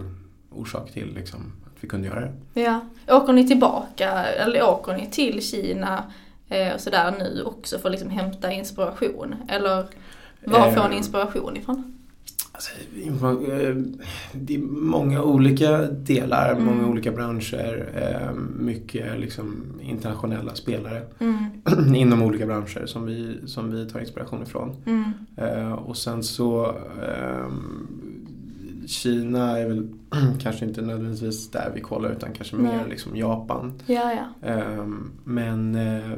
orsak 0.52 0.92
till 0.92 1.14
liksom, 1.16 1.40
att 1.66 1.84
vi 1.84 1.88
kunde 1.88 2.08
göra 2.08 2.20
det. 2.22 2.62
Ja. 2.62 2.80
Åker 3.08 3.34
ni 3.34 3.48
tillbaka, 3.48 4.12
eller 4.26 4.64
åker 4.70 4.94
ni 4.94 5.08
till 5.12 5.42
Kina 5.48 6.04
eh, 6.50 6.74
och 6.74 6.80
sådär 6.80 7.14
nu 7.20 7.44
också 7.46 7.80
för 7.80 7.88
att 7.90 7.92
liksom 7.92 8.10
hämta 8.10 8.52
inspiration? 8.52 9.36
Eller 9.50 9.86
var 10.46 10.72
får 10.72 10.82
Eh. 10.84 10.90
ni 10.90 10.96
inspiration 10.98 11.58
ifrån? 11.58 11.98
Alltså, 12.56 12.72
eh, 13.52 13.76
det 14.34 14.56
är 14.56 14.60
många 14.82 15.24
olika 15.24 15.78
delar, 15.82 16.52
Mm. 16.52 16.66
många 16.66 16.88
olika 16.88 17.12
branscher. 17.12 17.90
eh, 17.96 18.34
Mycket 18.60 19.20
liksom 19.20 19.64
internationella 19.82 20.56
spelare 20.56 21.02
Mm. 21.20 21.96
inom 21.96 22.22
olika 22.22 22.46
branscher 22.46 22.86
som 22.86 23.06
vi, 23.06 23.38
som 23.46 23.72
vi 23.72 23.90
tar 23.90 24.00
inspiration 24.00 24.44
ifrån. 24.44 24.76
Mm. 24.86 25.04
Eh, 25.38 25.72
och 25.74 25.98
sen 25.98 26.24
så 26.24 26.66
ehm, 27.08 27.88
Kina 28.88 29.58
är 29.60 29.68
väl 29.68 29.88
kanske 30.40 30.66
inte 30.66 30.82
nödvändigtvis 30.82 31.52
där 31.52 31.72
vi 31.76 31.82
kollar 31.82 32.10
utan 32.12 32.30
kanske 32.34 32.56
mer 32.56 32.78
Nej. 32.78 32.90
liksom 32.90 33.16
Japan. 33.18 33.74
Ja, 33.86 34.12
ja. 34.14 34.48
Ehm, 34.50 35.12
men 35.24 35.74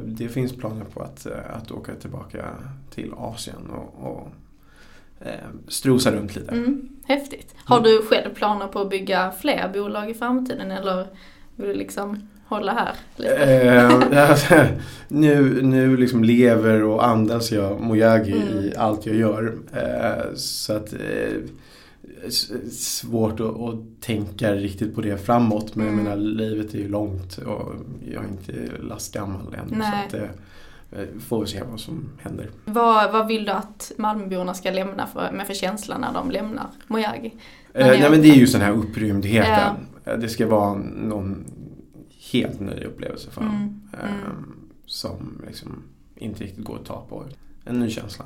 det 0.06 0.28
finns 0.28 0.56
planer 0.56 0.84
på 0.84 1.00
att, 1.02 1.26
att 1.50 1.70
åka 1.70 1.94
tillbaka 1.94 2.44
till 2.90 3.12
Asien 3.16 3.70
och, 3.70 4.10
och 4.12 4.28
strosa 5.68 6.12
runt 6.12 6.36
lite. 6.36 6.50
Mm. 6.52 6.88
Häftigt. 7.04 7.54
Har 7.64 7.80
du 7.80 8.02
själv 8.02 8.34
planer 8.34 8.66
på 8.66 8.80
att 8.80 8.90
bygga 8.90 9.32
fler 9.40 9.70
bolag 9.74 10.10
i 10.10 10.14
framtiden 10.14 10.70
eller 10.70 11.06
vill 11.56 11.68
du 11.68 11.74
liksom 11.74 12.28
hålla 12.46 12.72
här 12.72 12.92
lite? 13.16 13.36
Eh, 13.36 14.68
nu 15.08 15.62
nu 15.62 15.96
liksom 15.96 16.24
lever 16.24 16.82
och 16.82 17.06
andas 17.06 17.52
jag 17.52 17.80
Mojagi 17.80 18.32
Mm. 18.32 18.48
i 18.64 18.72
allt 18.76 19.06
jag 19.06 19.16
gör. 19.16 19.58
Eh, 19.72 20.34
så 20.34 20.72
att 20.72 20.92
eh, 20.92 21.40
svårt 22.70 23.40
att, 23.40 23.60
att 23.60 24.00
tänka 24.00 24.54
riktigt 24.54 24.94
på 24.94 25.00
det 25.00 25.18
framåt. 25.24 25.74
Men 25.74 25.86
Mm. 25.88 25.98
jag 25.98 26.04
menar, 26.04 26.16
livet 26.22 26.74
är 26.74 26.78
ju 26.78 26.88
långt 26.88 27.38
och 27.38 27.74
jag 28.12 28.24
är 28.24 28.28
inte 28.28 28.82
lastgammal 28.82 29.54
än. 29.54 29.78
Nej. 29.78 30.06
Så 30.10 30.16
att, 30.16 30.22
eh, 30.22 30.28
får 31.28 31.40
vi 31.40 31.46
se 31.46 31.62
vad 31.70 31.80
som 31.80 32.08
händer. 32.22 32.50
Vad, 32.64 33.12
vad 33.12 33.26
vill 33.26 33.44
du 33.44 33.52
att 33.52 33.92
Malmöborna 33.96 34.54
ska 34.54 34.70
lämna 34.70 35.06
för, 35.06 35.30
med 35.32 35.46
för 35.46 35.54
känsla 35.54 35.98
när 35.98 36.12
de 36.12 36.30
lämnar 36.30 36.66
Mojagi? 36.86 37.34
Eh, 37.74 37.86
nej 37.86 38.10
men 38.10 38.22
det 38.22 38.28
är 38.28 38.34
ju 38.34 38.46
den 38.46 38.60
här 38.60 38.72
upprymdheten. 38.72 39.76
Eh, 40.04 40.14
Det 40.18 40.28
ska 40.28 40.46
vara 40.46 40.74
någon 40.96 41.44
helt 42.32 42.60
ny 42.60 42.84
upplevelse 42.84 43.30
för 43.30 43.40
dem. 43.40 43.50
Mm, 43.56 43.80
Eh, 43.92 44.10
mm. 44.26 44.54
Som 44.86 45.42
liksom 45.46 45.82
inte 46.16 46.44
riktigt 46.44 46.64
går 46.64 46.76
att 46.76 46.84
ta 46.84 47.06
på. 47.08 47.24
En 47.64 47.80
ny 47.80 47.90
känsla. 47.90 48.24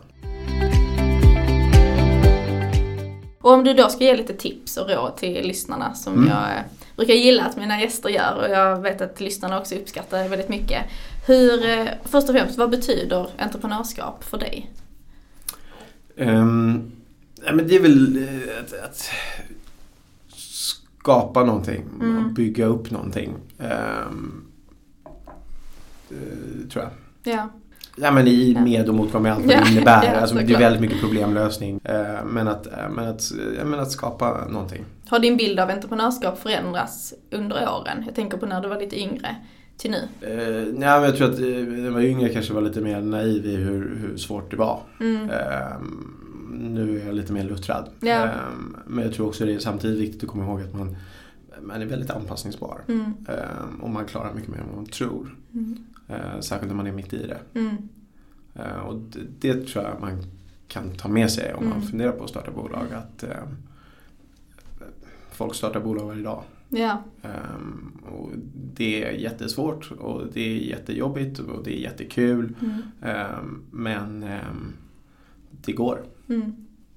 Och 3.40 3.52
om 3.52 3.64
du 3.64 3.74
då 3.74 3.88
ska 3.88 4.04
ge 4.04 4.16
lite 4.16 4.34
tips 4.34 4.76
och 4.76 4.88
råd 4.90 5.16
till 5.16 5.46
lyssnarna 5.46 5.94
som 5.94 6.12
Mm. 6.14 6.28
jag 6.28 6.42
eh, 6.42 6.62
brukar 6.96 7.14
gilla 7.14 7.44
att 7.44 7.56
mina 7.56 7.80
gäster 7.80 8.08
gör 8.08 8.36
och 8.36 8.48
jag 8.50 8.80
vet 8.82 9.00
att 9.00 9.20
lyssnarna 9.20 9.60
också 9.60 9.74
uppskattar 9.74 10.22
det 10.22 10.28
väldigt 10.28 10.48
mycket. 10.48 10.82
Hur, 11.26 11.68
eh, 11.70 11.86
först 12.04 12.28
och 12.28 12.34
främst, 12.34 12.58
vad 12.58 12.70
betyder 12.70 13.26
entreprenörskap 13.38 14.24
för 14.24 14.38
dig? 14.38 14.70
Um, 16.16 16.92
men 17.52 17.68
det 17.68 17.76
är 17.76 17.80
väl 17.82 18.16
eh, 18.16 18.60
att, 18.60 18.84
att 18.90 19.10
skapa 20.28 21.44
någonting 21.44 21.84
Mm. 22.00 22.24
och 22.26 22.32
bygga 22.32 22.66
upp 22.66 22.90
någonting. 22.90 23.34
Eh, 23.58 23.68
tror 26.72 26.84
jag. 26.84 26.90
Ja. 27.34 27.48
Ja, 27.96 28.10
men 28.10 28.26
i 28.26 28.56
med 28.60 28.88
och 28.88 28.94
motgång 28.94 29.22
med 29.22 29.32
allt 29.32 29.46
vad 29.46 29.56
det 29.56 29.70
innebär. 29.70 30.04
ja, 30.14 30.20
alltså, 30.20 30.36
det 30.36 30.54
är 30.54 30.58
väldigt 30.58 30.80
mycket 30.80 31.00
problemlösning. 31.00 31.80
Eh, 31.84 32.24
men, 32.24 32.48
att, 32.48 32.66
eh, 32.66 32.88
men, 32.90 33.08
att, 33.08 33.32
ja, 33.58 33.64
men 33.64 33.80
att 33.80 33.90
skapa 33.90 34.44
någonting. 34.50 34.84
Har 35.08 35.18
din 35.18 35.36
bild 35.36 35.60
av 35.60 35.70
entreprenörskap 35.70 36.38
förändrats 36.38 37.14
under 37.30 37.56
åren? 37.56 38.02
Jag 38.06 38.14
tänker 38.14 38.38
på 38.38 38.46
när 38.46 38.60
du 38.60 38.68
var 38.68 38.80
lite 38.80 39.00
yngre 39.00 39.36
till 39.76 39.90
nu. 39.90 40.08
Eh, 40.20 40.66
nej, 40.74 41.00
men 41.00 41.02
jag 41.02 41.16
tror 41.16 41.30
att 41.30 41.38
eh, 41.38 41.44
när 41.44 41.84
jag 41.84 41.92
var 41.92 42.00
yngre 42.00 42.28
kanske 42.28 42.52
var 42.52 42.62
lite 42.62 42.80
mer 42.80 43.00
naiv 43.00 43.46
i 43.46 43.56
hur, 43.56 43.96
hur 43.96 44.16
svårt 44.16 44.50
det 44.50 44.56
var. 44.56 44.80
Mm. 45.00 45.30
Ehm, 45.30 46.18
nu 46.50 47.00
är 47.00 47.06
jag 47.06 47.14
lite 47.14 47.32
mer 47.32 47.44
luttrad. 47.44 47.88
Ehm, 48.02 48.76
men 48.86 49.04
jag 49.04 49.14
tror 49.14 49.26
också 49.26 49.44
det 49.44 49.54
är 49.54 49.58
samtidigt 49.58 49.98
viktigt 49.98 50.22
att 50.22 50.28
komma 50.28 50.44
ihåg 50.44 50.60
att 50.60 50.74
man, 50.74 50.96
man 51.62 51.82
är 51.82 51.86
väldigt 51.86 52.10
anpassningsbar. 52.10 52.80
Mm. 52.88 53.04
Ehm, 53.04 53.80
och 53.80 53.90
man 53.90 54.04
klarar 54.04 54.34
mycket 54.34 54.50
mer 54.50 54.58
än 54.58 54.66
vad 54.66 54.76
man 54.76 54.86
tror. 54.86 55.36
Mm. 55.54 55.78
Ehm, 56.12 56.42
särskilt 56.42 56.70
när 56.70 56.76
man 56.76 56.86
är 56.86 56.92
mitt 56.92 57.12
i 57.12 57.26
det. 57.26 57.60
Mm. 57.60 57.76
Ehm, 58.54 58.80
och 58.86 58.94
det, 59.00 59.20
det 59.54 59.66
tror 59.66 59.84
jag 59.84 60.00
man 60.00 60.22
kan 60.68 60.90
ta 60.94 61.08
med 61.08 61.30
sig 61.30 61.54
om 61.54 61.64
man 61.64 61.72
Mm. 61.76 61.86
funderar 61.88 62.12
på 62.12 62.24
att 62.24 62.30
starta 62.30 62.50
bolag. 62.50 62.86
Att 62.94 63.22
ehm, 63.22 63.48
folk 65.30 65.54
startar 65.54 65.80
bolag 65.80 66.06
varje 66.06 66.22
dag. 66.22 66.42
Ja. 66.68 67.02
Ehm, 67.22 67.92
och 68.12 68.30
det 68.74 69.04
är 69.04 69.12
jättesvårt 69.12 69.90
och 69.90 70.22
det 70.32 70.40
är 70.40 70.56
jättejobbigt 70.56 71.38
och 71.38 71.64
det 71.64 71.78
är 71.78 71.80
jättekul. 71.82 72.54
Mm. 72.60 72.82
Ehm, 73.02 73.62
men 73.70 74.22
ehm, 74.22 74.72
det 75.50 75.72
går. 75.72 76.04
Mm. 76.28 76.52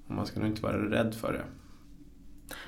Och 0.07 0.15
man 0.15 0.25
ska 0.25 0.39
nog 0.39 0.49
inte 0.49 0.61
vara 0.61 0.77
rädd 0.91 1.15
för 1.15 1.33
det. 1.33 1.43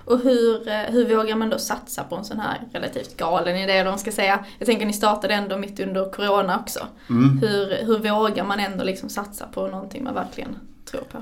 Och 0.08 0.20
hur, 0.20 0.68
eh, 0.68 0.74
hur 0.74 1.16
vågar 1.16 1.36
man 1.36 1.50
då 1.50 1.58
satsa 1.58 2.04
på 2.04 2.16
en 2.16 2.26
sån 2.26 2.40
här 2.40 2.62
relativt 2.72 3.18
galen 3.18 3.58
idé 3.58 3.84
vad 3.84 3.92
man 3.92 4.00
ska 4.00 4.12
säga? 4.12 4.46
Jag 4.60 4.66
tänker 4.66 4.86
ni 4.86 4.94
startade 4.94 5.34
ändå 5.34 5.58
mitt 5.58 5.80
under 5.80 6.12
Corona 6.12 6.60
också. 6.60 6.80
Mm. 7.10 7.40
Hur, 7.40 7.86
hur 7.86 7.98
vågar 7.98 8.44
man 8.44 8.60
ändå 8.60 8.84
liksom 8.84 9.10
satsa 9.10 9.48
på 9.54 9.68
någonting 9.68 10.04
man 10.04 10.14
verkligen 10.14 10.56
tror 10.86 11.02
på? 11.02 11.18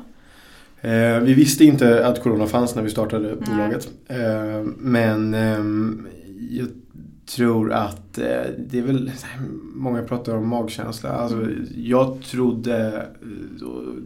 Eh, 0.88 1.20
vi 1.20 1.34
visste 1.34 1.66
inte 1.66 2.08
att 2.08 2.24
Corona 2.24 2.48
fanns 2.48 2.76
när 2.76 2.84
vi 2.84 2.90
startade 2.90 3.28
Nej. 3.28 3.38
bolaget. 3.46 3.90
Eh, 4.08 4.64
men 4.78 5.34
ehm, 5.34 6.08
jag 6.50 6.68
tror 7.26 7.74
att 7.74 8.14
det 8.58 8.78
är 8.78 8.82
väl, 8.82 9.12
många 9.76 10.04
pratar 10.04 10.36
om 10.36 10.48
magkänsla. 10.48 11.10
Alltså, 11.10 11.48
jag 11.76 12.22
trodde 12.24 13.06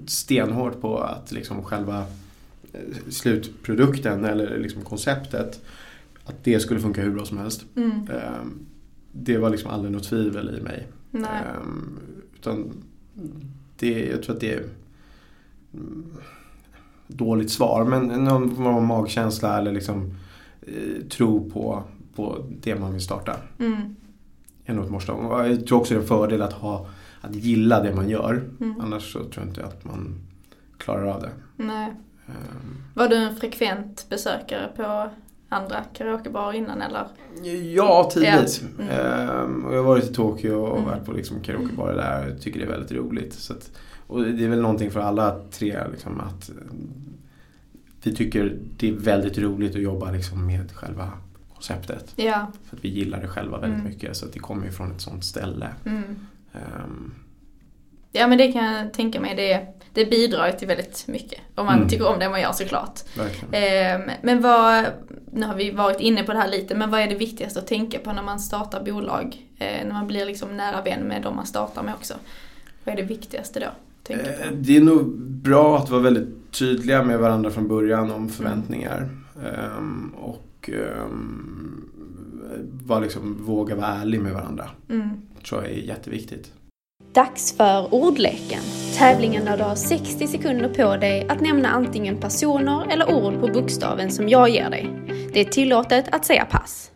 stenhårt 0.07 0.81
på 0.81 0.97
att 0.97 1.31
liksom 1.31 1.63
själva 1.63 2.03
slutprodukten 3.09 4.25
eller 4.25 4.57
liksom 4.57 4.81
konceptet 4.81 5.61
att 6.29 6.43
det 6.43 6.59
skulle 6.59 6.79
funka 6.79 7.01
hur 7.01 7.11
bra 7.11 7.25
som 7.25 7.37
helst. 7.37 7.65
Mm. 7.75 7.91
Ehm, 7.91 8.65
det 9.11 9.37
var 9.37 9.49
liksom 9.49 9.71
aldrig 9.71 9.91
något 9.91 10.03
tvivel 10.03 10.57
i 10.59 10.61
mig. 10.61 10.87
Nej. 11.11 11.43
Ehm, 11.61 11.99
utan 12.35 12.83
det, 13.79 14.05
jag 14.05 14.23
tror 14.23 14.35
att 14.35 14.41
det 14.41 14.53
är 14.53 14.63
mm, 15.73 16.13
dåligt 17.07 17.51
svar 17.51 17.85
men 17.85 18.23
någon 18.23 18.55
form 18.55 18.67
av 18.67 18.83
magkänsla 18.83 19.57
eller 19.57 19.71
liksom 19.71 20.13
eh, 20.61 21.07
tro 21.09 21.49
på, 21.49 21.83
på 22.15 22.45
det 22.61 22.75
man 22.75 22.91
vill 22.91 23.01
starta. 23.01 23.35
Mm. 23.59 23.95
Är 24.65 24.73
nog 24.73 24.85
ett 24.85 24.91
måste. 24.91 25.11
Jag 25.11 25.67
tror 25.67 25.79
också 25.79 25.93
det 25.93 25.97
är 25.97 26.01
en 26.01 26.07
fördel 26.07 26.41
att, 26.41 26.53
ha, 26.53 26.87
att 27.21 27.35
gilla 27.35 27.83
det 27.83 27.95
man 27.95 28.09
gör. 28.09 28.49
Mm. 28.59 28.81
Annars 28.81 29.13
så 29.13 29.19
tror 29.19 29.33
jag 29.35 29.47
inte 29.47 29.65
att 29.65 29.85
man 29.85 30.15
klarar 30.77 31.05
av 31.05 31.21
det. 31.21 31.31
Nej. 31.55 31.93
Ehm, 32.29 32.83
Var 32.93 33.07
du 33.07 33.15
en 33.15 33.35
frekvent 33.35 34.05
besökare 34.09 34.69
på 34.75 35.09
andra 35.49 35.83
karaokebarer 35.93 36.53
innan 36.57 36.81
eller? 36.81 37.07
Ja, 37.75 38.09
tidvis. 38.13 38.61
Ja. 38.77 38.83
Mm. 38.83 38.89
Ehm, 38.89 39.65
jag 39.71 39.77
har 39.77 39.83
varit 39.83 40.03
i 40.09 40.13
Tokyo 40.13 40.53
och 40.53 40.77
Mm. 40.77 40.89
varit 40.89 41.05
på 41.05 41.11
liksom 41.11 41.39
karaokebarer 41.41 41.95
där. 41.95 42.27
Jag 42.29 42.41
tycker 42.41 42.59
det 42.59 42.65
är 42.65 42.69
väldigt 42.69 42.91
roligt. 42.91 43.33
Så 43.33 43.53
att, 43.53 43.71
och 44.07 44.23
det 44.23 44.43
är 44.45 44.49
väl 44.49 44.61
någonting 44.61 44.91
för 44.91 44.99
alla 44.99 45.39
tre 45.51 45.79
liksom, 45.91 46.19
att 46.19 46.49
eh, 46.49 46.55
vi 48.03 48.15
tycker 48.15 48.57
det 48.77 48.87
är 48.89 48.93
väldigt 48.93 49.37
roligt 49.37 49.75
att 49.75 49.81
jobba 49.81 50.11
liksom, 50.11 50.45
med 50.45 50.71
själva 50.71 51.11
konceptet. 51.53 52.13
Ja. 52.15 52.51
För 52.65 52.77
att 52.77 52.85
vi 52.85 52.89
gillar 52.89 53.21
det 53.21 53.27
själva 53.27 53.57
väldigt 53.59 53.79
Mm. 53.79 53.91
mycket. 53.91 54.17
Så 54.17 54.25
att 54.25 54.33
det 54.33 54.39
kommer 54.39 54.65
ju 54.65 54.71
från 54.71 54.91
ett 54.91 55.01
sånt 55.01 55.23
ställe. 55.25 55.67
Mm. 55.85 56.03
Ehm, 56.53 57.13
Ja 58.11 58.27
men 58.27 58.37
det 58.37 58.51
kan 58.51 58.63
jag 58.65 58.93
tänka 58.93 59.19
mig. 59.21 59.35
Det, 59.35 59.67
det 59.93 60.05
bidrar 60.05 60.47
ju 60.47 60.53
till 60.53 60.67
väldigt 60.67 61.07
mycket. 61.07 61.39
Om 61.55 61.65
man 61.65 61.75
Mm. 61.75 61.89
tycker 61.89 62.07
om 62.07 62.19
det 62.19 62.29
man 62.29 62.41
gör 62.41 62.51
såklart. 62.51 62.99
verkligen. 63.17 63.53
Ehm, 63.53 64.09
men 64.21 64.41
vad, 64.41 64.85
nu 65.33 65.45
har 65.45 65.55
vi 65.55 65.71
varit 65.71 65.99
inne 65.99 66.23
på 66.23 66.31
det 66.33 66.39
här 66.39 66.47
lite, 66.49 66.75
men 66.75 66.91
vad 66.91 66.99
är 67.01 67.07
det 67.07 67.15
viktigaste 67.15 67.59
att 67.59 67.67
tänka 67.67 67.99
på 67.99 68.13
när 68.13 68.23
man 68.23 68.39
startar 68.39 68.83
bolag? 68.83 69.37
Eh, 69.59 69.85
när 69.85 69.93
man 69.93 70.07
blir 70.07 70.25
liksom 70.25 70.57
nära 70.57 70.81
vän 70.81 71.01
med 71.01 71.21
de 71.21 71.35
man 71.35 71.45
startar 71.45 71.83
med 71.83 71.93
också. 71.93 72.13
Vad 72.83 72.93
är 72.93 72.97
det 73.01 73.07
viktigaste 73.07 73.59
då? 73.59 74.13
Eh, 74.13 74.17
Det 74.53 74.77
är 74.77 74.81
nog 74.81 75.17
bra 75.21 75.77
att 75.77 75.89
vara 75.89 76.01
väldigt 76.01 76.51
tydliga 76.51 77.03
med 77.03 77.19
varandra 77.19 77.51
från 77.51 77.67
början 77.67 78.11
om 78.11 78.29
förväntningar. 78.29 79.09
Ehm, 79.45 80.13
och 80.17 80.69
um, 81.09 81.89
vara 82.85 82.99
liksom, 82.99 83.37
våga 83.45 83.75
vara 83.75 83.87
ärlig 83.87 84.19
med 84.21 84.33
varandra. 84.33 84.69
Mm. 84.89 85.09
tror 85.49 85.63
jag 85.63 85.71
är 85.71 85.75
jätteviktigt. 85.77 86.51
Dags 87.13 87.57
för 87.57 87.93
ordleken. 87.93 88.61
Tävlingen 88.97 89.45
där 89.45 89.57
du 89.57 89.63
har 89.63 89.75
60 89.75 90.27
sekunder 90.27 90.69
på 90.69 90.97
dig 90.97 91.27
att 91.29 91.41
nämna 91.41 91.69
antingen 91.69 92.17
personer 92.17 92.91
eller 92.91 93.13
ord 93.13 93.39
på 93.39 93.47
bokstaven 93.47 94.11
som 94.11 94.29
jag 94.29 94.49
ger 94.49 94.69
dig. 94.69 94.89
Det 95.33 95.39
är 95.39 95.45
tillåtet 95.45 96.05
att 96.11 96.25
säga 96.25 96.45
pass. 96.45 96.91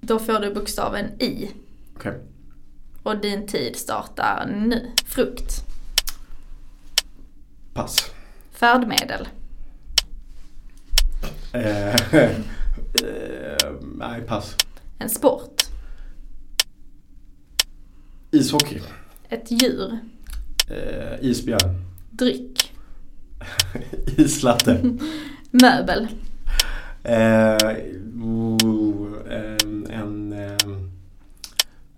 Då 0.00 0.18
får 0.18 0.40
du 0.40 0.54
bokstaven 0.54 1.20
I. 1.20 1.50
Okej. 1.96 2.20
Och 3.02 3.16
din 3.16 3.46
tid 3.46 3.76
startar 3.76 4.46
nu. 4.46 4.92
Frukt. 5.06 5.64
Pass. 7.74 8.10
Färdmedel. 8.50 9.28
Eh, 11.52 11.94
eh, 12.14 12.30
nej, 13.94 14.20
pass. 14.22 14.56
En 14.98 15.10
sport. 15.10 15.62
Ishockey. 18.30 18.80
Ett 19.32 19.50
djur. 19.50 19.98
Eh, 20.68 21.24
isbjörn. 21.24 21.84
Dryck. 22.10 22.72
Islatte. 24.16 24.96
Möbel. 25.50 26.08
Eh, 27.02 27.56
oh, 28.22 29.12
en... 29.30 29.86
en 29.90 30.32
eh, 30.32 30.56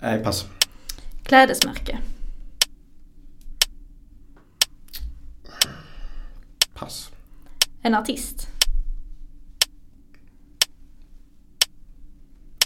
nej, 0.01 0.23
pass. 0.23 0.47
Klädesmärke. 1.23 1.99
Pass. 6.75 7.11
En 7.83 7.95
artist. 7.95 8.49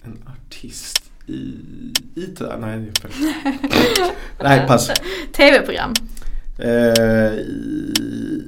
En 0.03 0.23
artist 0.27 1.13
i... 1.27 1.55
i 2.17 2.35
nej, 2.59 2.93
nej, 4.43 4.67
pass. 4.67 4.91
TV-program. 5.33 5.95
Eh, 6.59 7.33
I... 7.33 8.43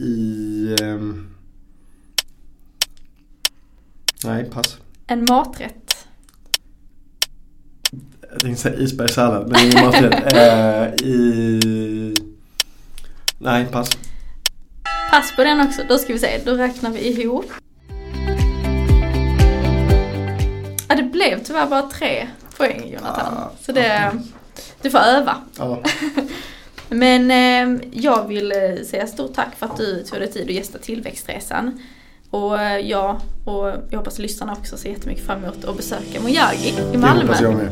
i 0.00 0.76
ehm, 0.82 1.36
nej, 4.24 4.44
pass. 4.44 4.78
En 5.06 5.26
maträtt. 5.28 6.06
Jag 8.30 8.40
tänkte 8.40 8.62
säga 8.62 8.76
isbergssallad, 8.76 9.48
men 9.48 9.60
ingen 9.60 9.84
maträtt. 9.84 10.32
Eh, 10.36 11.06
I... 11.08 12.14
Nej, 13.38 13.66
pass. 13.66 13.90
Pass 15.10 15.36
på 15.36 15.44
den 15.44 15.60
också. 15.60 15.82
Då 15.88 15.98
ska 15.98 16.12
vi 16.12 16.18
se, 16.18 16.40
då 16.44 16.54
räknar 16.54 16.90
vi 16.90 17.22
ihop. 17.22 17.52
Ja, 20.88 20.94
det 20.94 21.02
blev 21.02 21.42
tyvärr 21.44 21.66
bara 21.66 21.82
tre 21.82 22.28
poäng 22.58 22.82
Jonathan. 22.94 23.34
Ah, 23.36 23.50
Så 23.60 23.72
det, 23.72 24.12
du 24.82 24.90
får 24.90 24.98
öva. 24.98 25.36
Ja, 25.58 25.82
Men 26.88 27.30
eh, 27.30 27.80
jag 27.92 28.28
vill 28.28 28.52
eh, 28.52 28.84
säga 28.86 29.06
stort 29.06 29.34
tack 29.34 29.54
för 29.56 29.66
att 29.66 29.76
du 29.76 30.02
tog 30.04 30.18
dig 30.18 30.32
tid 30.32 30.48
att 30.48 30.54
gästa 30.54 30.78
Tillväxtresan. 30.78 31.80
Och 32.30 32.60
eh, 32.60 32.78
jag 32.78 33.20
och 33.44 33.72
jag 33.90 33.98
hoppas 33.98 34.18
lyssnarna 34.18 34.52
också 34.52 34.76
ser 34.76 34.90
jättemycket 34.90 35.26
fram 35.26 35.44
emot 35.44 35.64
att 35.64 35.76
besöka 35.76 36.20
Mojagi 36.20 36.68
i 36.68 36.74
det 36.92 36.98
Malmö. 36.98 37.22
hoppas 37.22 37.40
jag 37.40 37.54
med. 37.54 37.68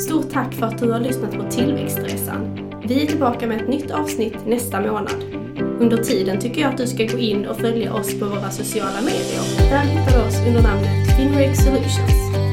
Stort 0.00 0.30
tack 0.32 0.54
för 0.54 0.66
att 0.66 0.78
du 0.78 0.90
har 0.90 1.00
lyssnat 1.00 1.32
på 1.36 1.50
Tillväxtresan. 1.50 2.70
Vi 2.84 3.02
är 3.02 3.06
tillbaka 3.06 3.46
med 3.46 3.60
ett 3.62 3.68
nytt 3.68 3.90
avsnitt 3.90 4.46
nästa 4.46 4.80
månad. 4.80 5.39
Under 5.80 5.96
tiden 5.96 6.40
tycker 6.40 6.60
jag 6.60 6.70
att 6.70 6.78
du 6.78 6.86
ska 6.86 7.04
gå 7.04 7.18
in 7.18 7.46
och 7.46 7.56
följa 7.56 7.94
oss 7.94 8.18
på 8.20 8.26
våra 8.26 8.50
sociala 8.50 9.00
medier. 9.00 9.70
Där 9.70 9.84
hittar 9.84 10.18
du 10.18 10.26
oss 10.26 10.36
under 10.46 10.62
namnet 10.62 11.16
Finreg 11.16 11.56
Solutions. 11.56 12.49